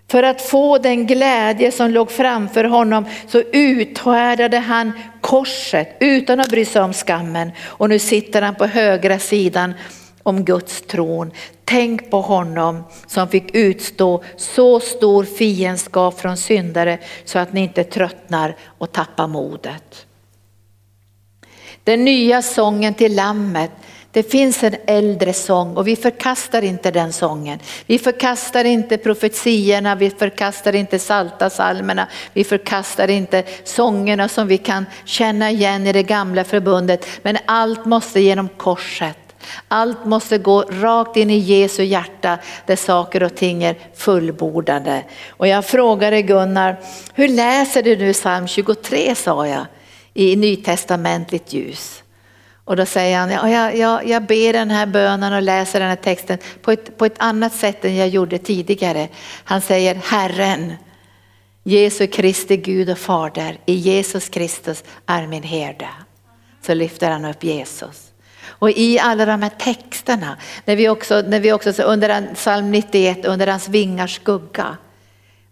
[0.08, 4.92] För att få den glädje som låg framför honom så uthärdade han
[5.22, 7.52] korset utan att bry sig om skammen.
[7.62, 9.74] Och nu sitter han på högra sidan
[10.24, 11.32] om Guds tron.
[11.66, 17.84] Tänk på honom som fick utstå så stor fiendskap från syndare så att ni inte
[17.84, 20.06] tröttnar och tappar modet.
[21.84, 23.72] Den nya sången till lammet
[24.14, 27.60] det finns en äldre sång och vi förkastar inte den sången.
[27.86, 34.58] Vi förkastar inte profetierna, vi förkastar inte salta salmerna, vi förkastar inte sångerna som vi
[34.58, 37.06] kan känna igen i det gamla förbundet.
[37.22, 39.21] Men allt måste genom korset.
[39.68, 45.04] Allt måste gå rakt in i Jesu hjärta där saker och ting är fullbordade.
[45.30, 46.80] Och jag frågade Gunnar,
[47.14, 49.66] hur läser du nu psalm 23 sa jag
[50.14, 52.04] i nytestamentligt ljus.
[52.66, 55.90] Och då säger han, ja, jag, jag, jag ber den här bönen och läser den
[55.90, 59.08] här texten på ett, på ett annat sätt än jag gjorde tidigare.
[59.44, 60.74] Han säger Herren,
[61.64, 65.88] Jesu Kristi Gud och Fader, i Jesus Kristus är min herde.
[66.62, 68.11] Så lyfter han upp Jesus.
[68.62, 73.26] Och i alla de här texterna, när vi också, när vi också under psalm 91,
[73.26, 74.78] under hans vingars skugga,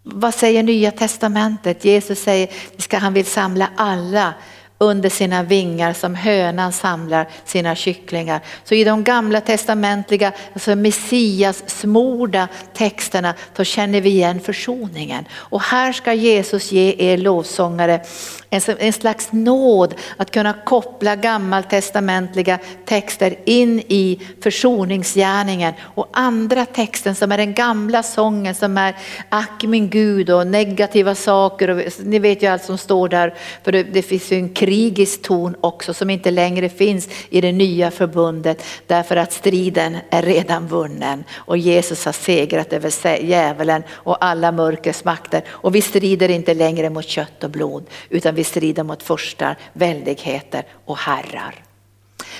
[0.03, 1.85] vad säger nya testamentet?
[1.85, 4.33] Jesus säger att han vill samla alla
[4.77, 8.41] under sina vingar som hönan samlar sina kycklingar.
[8.63, 15.25] Så i de gamla testamentliga, alltså Messias smorda texterna, då känner vi igen försoningen.
[15.31, 18.01] Och här ska Jesus ge er lovsångare
[18.49, 27.31] en, slags nåd att kunna koppla gammaltestamentliga texter in i försoningsgärningen och andra texten som
[27.31, 28.95] är den gamla sången som är
[29.29, 31.69] ack min Gud och negativa saker.
[31.69, 33.33] Och, ni vet ju allt som står där,
[33.63, 37.51] för det, det finns ju en krigisk ton också som inte längre finns i det
[37.51, 44.25] nya förbundet därför att striden är redan vunnen och Jesus har segrat över djävulen och
[44.25, 48.83] alla mörkrets makter och vi strider inte längre mot kött och blod utan vi strider
[48.83, 51.55] mot förstar, väldigheter och herrar.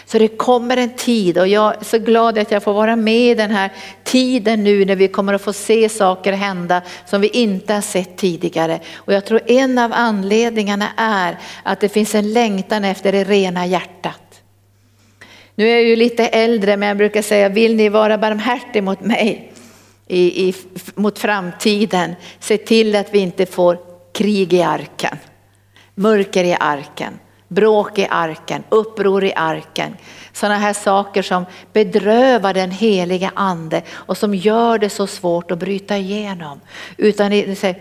[0.06, 3.32] Så det kommer en tid och jag är så glad att jag får vara med
[3.32, 3.72] i den här
[4.04, 8.18] tiden nu när vi kommer att få se saker hända som vi inte har sett
[8.18, 8.80] tidigare.
[8.96, 13.66] Och jag tror en av anledningarna är att det finns en längtan efter det rena
[13.66, 14.42] hjärtat.
[15.56, 19.02] Nu är jag ju lite äldre men jag brukar säga, vill ni vara barmhärtig mot
[19.02, 19.54] mig
[20.08, 20.56] i, i,
[20.96, 23.78] mot framtiden, se till att vi inte får
[24.14, 25.18] krig i arken
[26.00, 29.96] mörker i arken, bråk i arken, uppror i arken.
[30.34, 35.60] Sådana här saker som bedrövar den heliga ande och som gör det så svårt att
[35.60, 36.60] bryta igenom.
[36.98, 37.32] Utan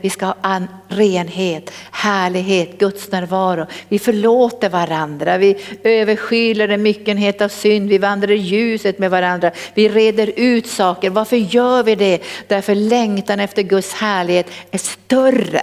[0.01, 3.67] vi ska ha renhet, härlighet, Guds närvaro.
[3.89, 9.51] Vi förlåter varandra, vi överskyler en myckenhet av synd, vi vandrar i ljuset med varandra,
[9.75, 11.11] vi reder ut saker.
[11.11, 12.23] Varför gör vi det?
[12.49, 15.63] Därför längtan efter Guds härlighet är större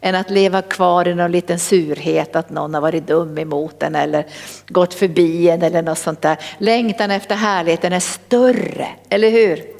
[0.00, 3.94] än att leva kvar i någon liten surhet att någon har varit dum emot en
[3.94, 4.26] eller
[4.68, 6.38] gått förbi en eller något sånt där.
[6.58, 9.75] Längtan efter härligheten är större, eller hur?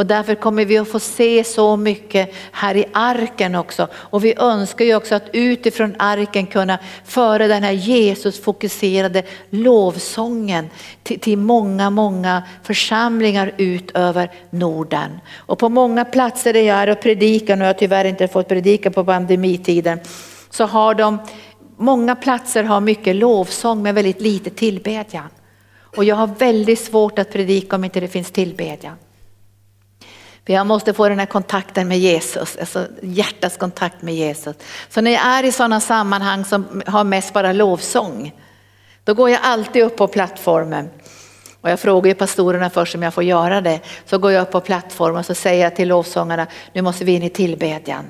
[0.00, 3.88] Och därför kommer vi att få se så mycket här i arken också.
[3.92, 10.70] Och vi önskar ju också att utifrån arken kunna föra den här Jesus fokuserade lovsången
[11.02, 15.10] till, till många, många församlingar ut över Norden.
[15.36, 18.48] Och på många platser där jag är och predikar, nu har jag tyvärr inte fått
[18.48, 20.00] predika på pandemitiden,
[20.50, 21.18] så har de,
[21.76, 25.28] många platser har mycket lovsång men väldigt lite tillbedjan.
[25.96, 28.96] Och jag har väldigt svårt att predika om inte det finns tillbedjan.
[30.46, 34.56] För jag måste få den här kontakten med Jesus, alltså hjärtats kontakt med Jesus.
[34.88, 38.32] Så när jag är i sådana sammanhang som har mest bara lovsång,
[39.04, 40.90] då går jag alltid upp på plattformen.
[41.60, 43.80] Och jag frågar ju pastorerna först om jag får göra det.
[44.06, 47.12] Så går jag upp på plattformen och så säger jag till lovsångarna, nu måste vi
[47.12, 48.04] in i tillbedjan.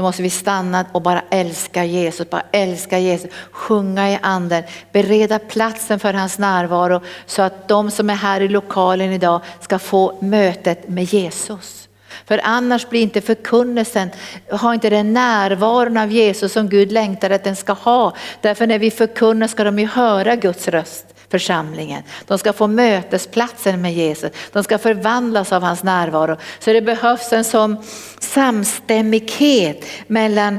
[0.00, 5.38] Nu måste vi stanna och bara älska Jesus, bara älska Jesus, sjunga i anden, bereda
[5.38, 10.18] platsen för hans närvaro så att de som är här i lokalen idag ska få
[10.20, 11.88] mötet med Jesus.
[12.24, 14.10] För annars blir inte förkunnelsen,
[14.50, 18.16] har inte den närvaron av Jesus som Gud längtar att den ska ha.
[18.40, 22.02] Därför när vi förkunnar ska de ju höra Guds röst församlingen.
[22.26, 24.30] De ska få mötesplatsen med Jesus.
[24.52, 26.36] De ska förvandlas av hans närvaro.
[26.58, 27.76] Så det behövs en sån
[28.18, 30.58] samstämmighet mellan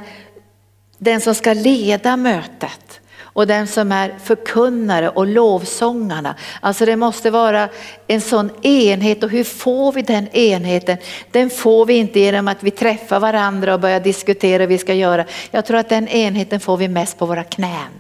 [0.98, 3.02] den som ska leda mötet
[3.34, 6.36] och den som är förkunnare och lovsångarna.
[6.60, 7.70] Alltså det måste vara
[8.08, 10.98] en sån enhet och hur får vi den enheten?
[11.32, 14.94] Den får vi inte genom att vi träffar varandra och börjar diskutera hur vi ska
[14.94, 15.26] göra.
[15.52, 17.92] Jag tror att den enheten får vi mest på våra knän.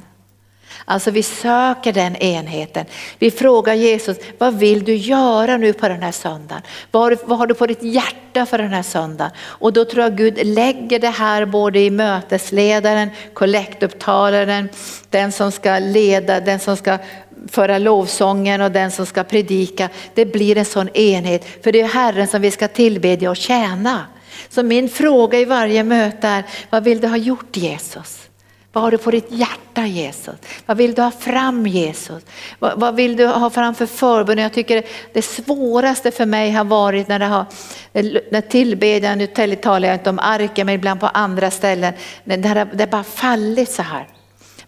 [0.91, 2.85] Alltså vi söker den enheten.
[3.19, 6.61] Vi frågar Jesus, vad vill du göra nu på den här söndagen?
[6.91, 9.31] Vad har, du, vad har du på ditt hjärta för den här söndagen?
[9.41, 14.69] Och då tror jag Gud lägger det här både i mötesledaren, kollektupptalaren,
[15.09, 16.97] den som ska leda, den som ska
[17.47, 19.89] föra lovsången och den som ska predika.
[20.13, 24.05] Det blir en sån enhet, för det är Herren som vi ska tillbedja och tjäna.
[24.49, 28.30] Så min fråga i varje möte är, vad vill du ha gjort Jesus?
[28.73, 30.35] Vad har du på ditt hjärta Jesus?
[30.65, 32.23] Vad vill du ha fram Jesus?
[32.59, 34.37] Vad, vad vill du ha fram för förbön?
[34.37, 37.45] Jag tycker det svåraste för mig har varit när det har,
[38.31, 41.93] när tillbedjan, nu talar jag inte om arken men ibland på andra ställen,
[42.23, 42.49] när det
[42.83, 44.07] har bara fallit så här.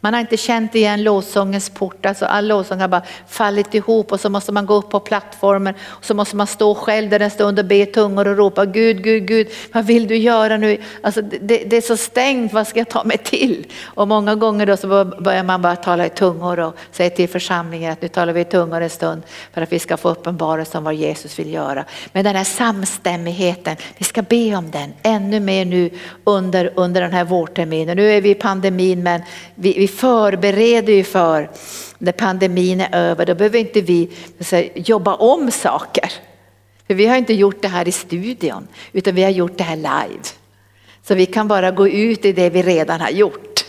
[0.04, 4.20] Man har inte känt igen lovsångens port, alltså all lovsång har bara fallit ihop och
[4.20, 7.32] så måste man gå upp på plattformen och så måste man stå själv där en
[7.32, 10.78] stund och be tungor och ropa Gud, Gud, Gud, vad vill du göra nu?
[11.02, 13.68] Alltså det, det är så stängt, vad ska jag ta mig till?
[13.84, 14.88] Och många gånger då så
[15.20, 18.46] börjar man bara tala i tungor och säga till församlingen att nu talar vi i
[18.46, 19.22] tungor en stund
[19.54, 21.86] för att vi ska få uppenbarelse om vad Jesus vill göra.
[22.12, 25.90] Men den här samstämmigheten, vi ska be om den ännu mer nu
[26.24, 27.98] under, under den här vårterminen.
[27.98, 29.22] Nu är vi i pandemin men
[29.56, 31.50] vi, vi förbereder ju för
[31.98, 34.10] när pandemin är över, då behöver inte vi
[34.76, 36.12] jobba om saker.
[36.88, 39.76] För vi har inte gjort det här i studion, utan vi har gjort det här
[39.76, 40.24] live.
[41.04, 43.66] Så vi kan bara gå ut i det vi redan har gjort.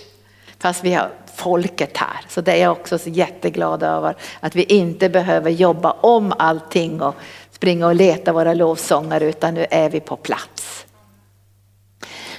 [0.59, 2.21] Fast vi har folket här.
[2.29, 4.17] Så det är jag också så jätteglad över.
[4.41, 7.15] Att vi inte behöver jobba om allting och
[7.51, 10.87] springa och leta våra lovsångare utan nu är vi på plats.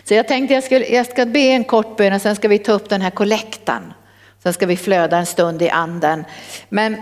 [0.07, 2.59] Så jag tänkte jag, skulle, jag ska be en kort bön och sen ska vi
[2.59, 3.93] ta upp den här kollektan.
[4.43, 6.25] Sen ska vi flöda en stund i anden.
[6.69, 6.95] Men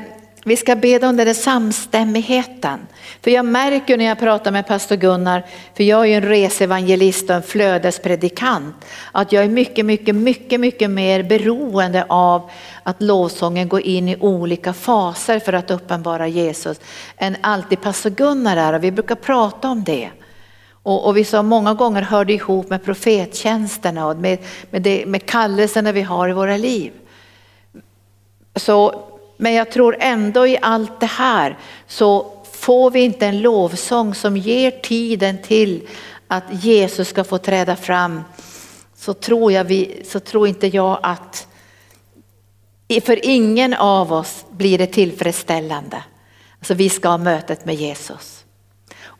[0.45, 2.79] vi ska be om den där samstämmigheten.
[3.21, 7.29] För jag märker när jag pratar med pastor Gunnar, för jag är ju en resevangelist
[7.29, 8.75] och en flödespredikant,
[9.11, 12.49] att jag är mycket, mycket, mycket, mycket mer beroende av
[12.83, 16.79] att lovsången går in i olika faser för att uppenbara Jesus
[17.17, 18.73] än alltid pastor Gunnar är.
[18.73, 20.09] Och vi brukar prata om det.
[20.83, 25.05] Och, och vi sa många gånger hör det ihop med profettjänsterna och med, med, det,
[25.05, 26.91] med kallelserna vi har i våra liv.
[28.55, 29.03] Så,
[29.37, 31.57] men jag tror ändå i allt det här
[31.87, 35.87] så får vi inte en lovsång som ger tiden till
[36.27, 38.21] att Jesus ska få träda fram
[38.95, 41.47] så tror, jag vi, så tror inte jag att
[43.01, 46.03] för ingen av oss blir det tillfredsställande.
[46.59, 48.42] Alltså vi ska ha mötet med Jesus.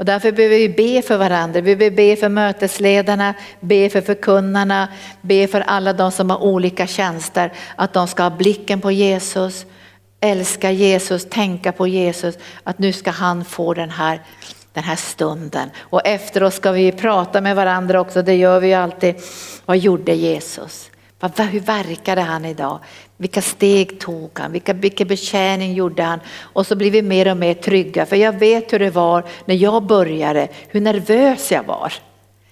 [0.04, 4.88] Och därför behöver vi be för varandra, vi behöver be för mötesledarna, be för förkunnarna,
[5.22, 9.66] be för alla de som har olika tjänster, att de ska ha blicken på Jesus,
[10.20, 14.22] älska Jesus, tänka på Jesus, att nu ska han få den här,
[14.74, 15.70] den här stunden.
[15.80, 19.16] Och efteråt ska vi prata med varandra också, det gör vi ju alltid.
[19.66, 20.92] Vad gjorde Jesus?
[21.52, 22.80] Hur verkade han idag?
[23.24, 24.52] Vilka steg tog han?
[24.52, 26.20] Vilka, vilken betjäning gjorde han?
[26.42, 28.06] Och så blir vi mer och mer trygga.
[28.06, 31.94] För jag vet hur det var när jag började, hur nervös jag var.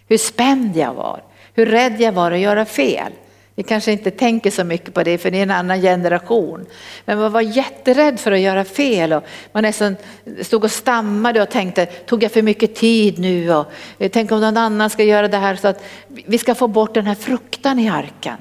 [0.07, 1.23] Hur spänd jag var.
[1.53, 3.11] Hur rädd jag var att göra fel.
[3.55, 6.65] Ni kanske inte tänker så mycket på det för ni är en annan generation.
[7.05, 9.95] Men man var jätterädd för att göra fel och man nästan
[10.41, 13.53] stod och stammade och tänkte, tog jag för mycket tid nu?
[13.53, 13.65] Och,
[13.97, 16.93] eh, tänk om någon annan ska göra det här så att vi ska få bort
[16.93, 18.37] den här fruktan i arken.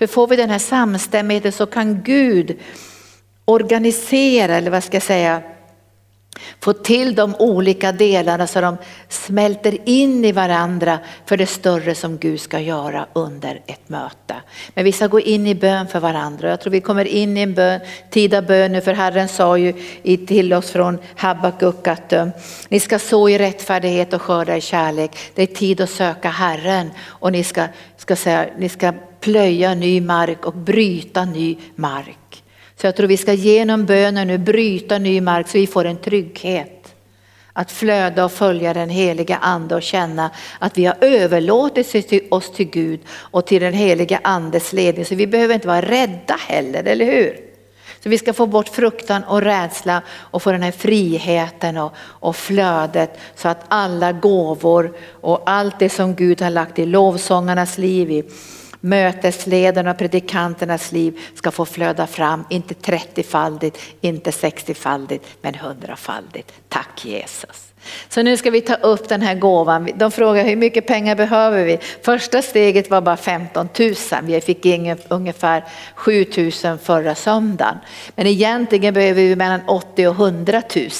[0.00, 2.58] För får vi den här samstämmigheten så kan Gud
[3.44, 5.42] organisera, eller vad ska jag säga,
[6.60, 8.76] få till de olika delarna så de
[9.08, 14.34] smälter in i varandra för det större som Gud ska göra under ett möte.
[14.74, 16.50] Men vi ska gå in i bön för varandra.
[16.50, 17.80] Jag tror vi kommer in i en bön,
[18.10, 19.72] tid av bön nu för Herren sa ju
[20.26, 22.28] till oss från Habakuk att eh,
[22.68, 25.16] ni ska så i rättfärdighet och skörda i kärlek.
[25.34, 30.00] Det är tid att söka Herren och ni ska, ska, säga, ni ska plöja ny
[30.00, 32.42] mark och bryta ny mark.
[32.76, 35.96] Så jag tror vi ska genom bönen nu bryta ny mark så vi får en
[35.96, 36.94] trygghet.
[37.52, 42.70] Att flöda och följa den heliga ande och känna att vi har överlåtit oss till
[42.70, 45.04] Gud och till den heliga andes ledning.
[45.04, 47.50] Så vi behöver inte vara rädda heller, eller hur?
[48.02, 52.36] Så vi ska få bort fruktan och rädsla och få den här friheten och, och
[52.36, 58.10] flödet så att alla gåvor och allt det som Gud har lagt i lovsångarnas liv,
[58.10, 58.24] i
[58.80, 66.52] mötesledarna och predikanternas liv ska få flöda fram, inte 30-faldigt, inte 60-faldigt, men 100-faldigt.
[66.68, 67.66] Tack Jesus.
[68.08, 69.90] Så nu ska vi ta upp den här gåvan.
[69.94, 71.78] De frågar hur mycket pengar behöver vi?
[72.02, 73.94] Första steget var bara 15 000.
[74.22, 75.64] Vi fick in ungefär
[75.94, 76.26] 7
[76.64, 77.78] 000 förra söndagen.
[78.16, 80.90] Men egentligen behöver vi mellan 80 och 100 000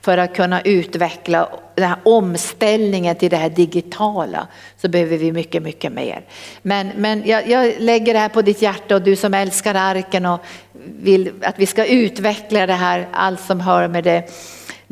[0.00, 4.46] för att kunna utveckla den här omställningen till det här digitala
[4.76, 6.22] så behöver vi mycket, mycket mer.
[6.62, 10.26] Men, men jag, jag lägger det här på ditt hjärta och du som älskar arken
[10.26, 10.40] och
[11.02, 14.30] vill att vi ska utveckla det här, allt som hör med det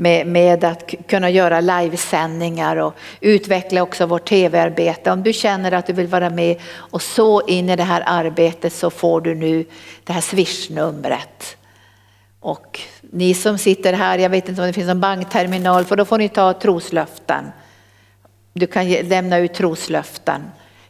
[0.00, 5.10] med, med, att kunna göra livesändningar och utveckla också vårt tv-arbete.
[5.10, 8.72] Om du känner att du vill vara med och så in i det här arbetet
[8.72, 9.64] så får du nu
[10.04, 11.56] det här swishnumret.
[12.40, 12.80] Och
[13.12, 16.18] ni som sitter här, jag vet inte om det finns någon bankterminal, för då får
[16.18, 17.44] ni ta troslöften.
[18.52, 20.42] Du kan lämna ut troslöften.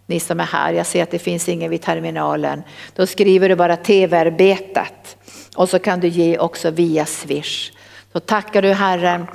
[0.06, 2.62] Ni som är här, jag ser att det finns ingen vid terminalen.
[2.96, 5.16] Då skriver du bara tv-arbetet
[5.56, 7.72] och så kan du ge också via Swish.
[8.12, 9.26] Då tackar du Herren.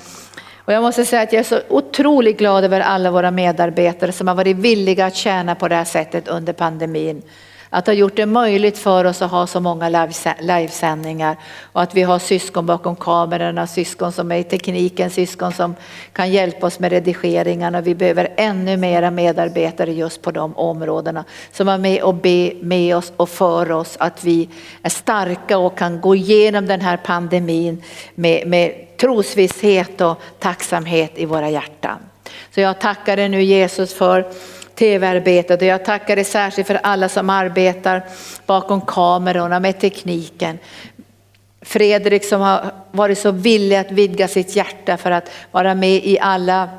[0.57, 4.27] Och jag måste säga att jag är så otroligt glad över alla våra medarbetare som
[4.27, 7.21] har varit villiga att tjäna på det här sättet under pandemin
[7.73, 10.07] att ha gjort det möjligt för oss att ha så många
[10.39, 15.75] livesändningar och att vi har syskon bakom kamerorna, syskon som är i tekniken, syskon som
[16.13, 17.81] kan hjälpa oss med redigeringarna.
[17.81, 22.97] Vi behöver ännu mera medarbetare just på de områdena som är med och be med
[22.97, 24.49] oss och för oss att vi
[24.81, 27.83] är starka och kan gå igenom den här pandemin
[28.15, 31.97] med, med trosvisshet och tacksamhet i våra hjärtan.
[32.55, 34.25] Så jag tackar dig nu Jesus för
[34.75, 38.03] tv-arbetet och jag tackar dig särskilt för alla som arbetar
[38.45, 40.59] bakom kamerorna med tekniken.
[41.61, 46.19] Fredrik som har varit så villig att vidga sitt hjärta för att vara med i
[46.19, 46.69] alla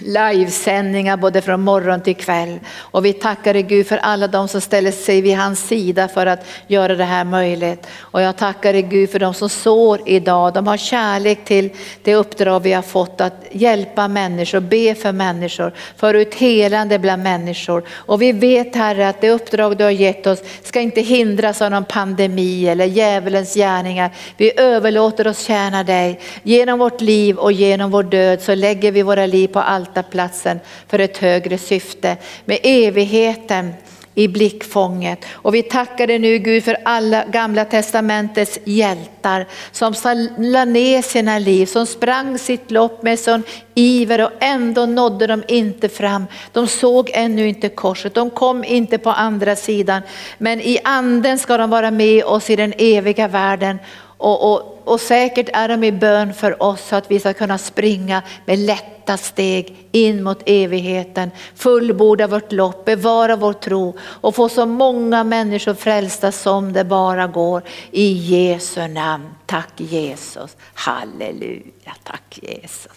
[0.00, 2.58] livesändningar både från morgon till kväll.
[2.78, 6.26] Och vi tackar dig Gud för alla de som ställer sig vid hans sida för
[6.26, 7.86] att göra det här möjligt.
[8.00, 10.54] Och jag tackar dig Gud för de som sår idag.
[10.54, 11.70] De har kärlek till
[12.02, 17.22] det uppdrag vi har fått att hjälpa människor, be för människor, för ut helande bland
[17.22, 17.84] människor.
[17.90, 21.70] Och vi vet Herre att det uppdrag du har gett oss ska inte hindras av
[21.70, 24.10] någon pandemi eller djävulens gärningar.
[24.36, 26.20] Vi överlåter oss tjäna dig.
[26.42, 30.60] Genom vårt liv och genom vår död så lägger vi våra liv på allt altarplatsen
[30.88, 33.72] för ett högre syfte med evigheten
[34.14, 35.24] i blickfånget.
[35.32, 39.94] Och vi tackar dig nu Gud för alla gamla testamentets hjältar som
[40.38, 43.42] la ner sina liv, som sprang sitt lopp med sån
[43.74, 46.26] iver och ändå nådde de inte fram.
[46.52, 50.02] De såg ännu inte korset, de kom inte på andra sidan.
[50.38, 53.78] Men i anden ska de vara med oss i den eviga världen
[54.20, 57.58] och, och, och säkert är de i bön för oss så att vi ska kunna
[57.58, 64.48] springa med lätta steg in mot evigheten, fullborda vårt lopp, bevara vår tro och få
[64.48, 67.62] så många människor frälsta som det bara går.
[67.90, 69.28] I Jesu namn.
[69.46, 70.56] Tack Jesus.
[70.74, 71.94] Halleluja.
[72.04, 72.92] Tack Jesus.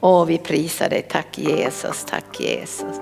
[0.00, 1.02] Åh, vi prisar dig.
[1.02, 2.04] Tack Jesus.
[2.04, 3.00] Tack Jesus.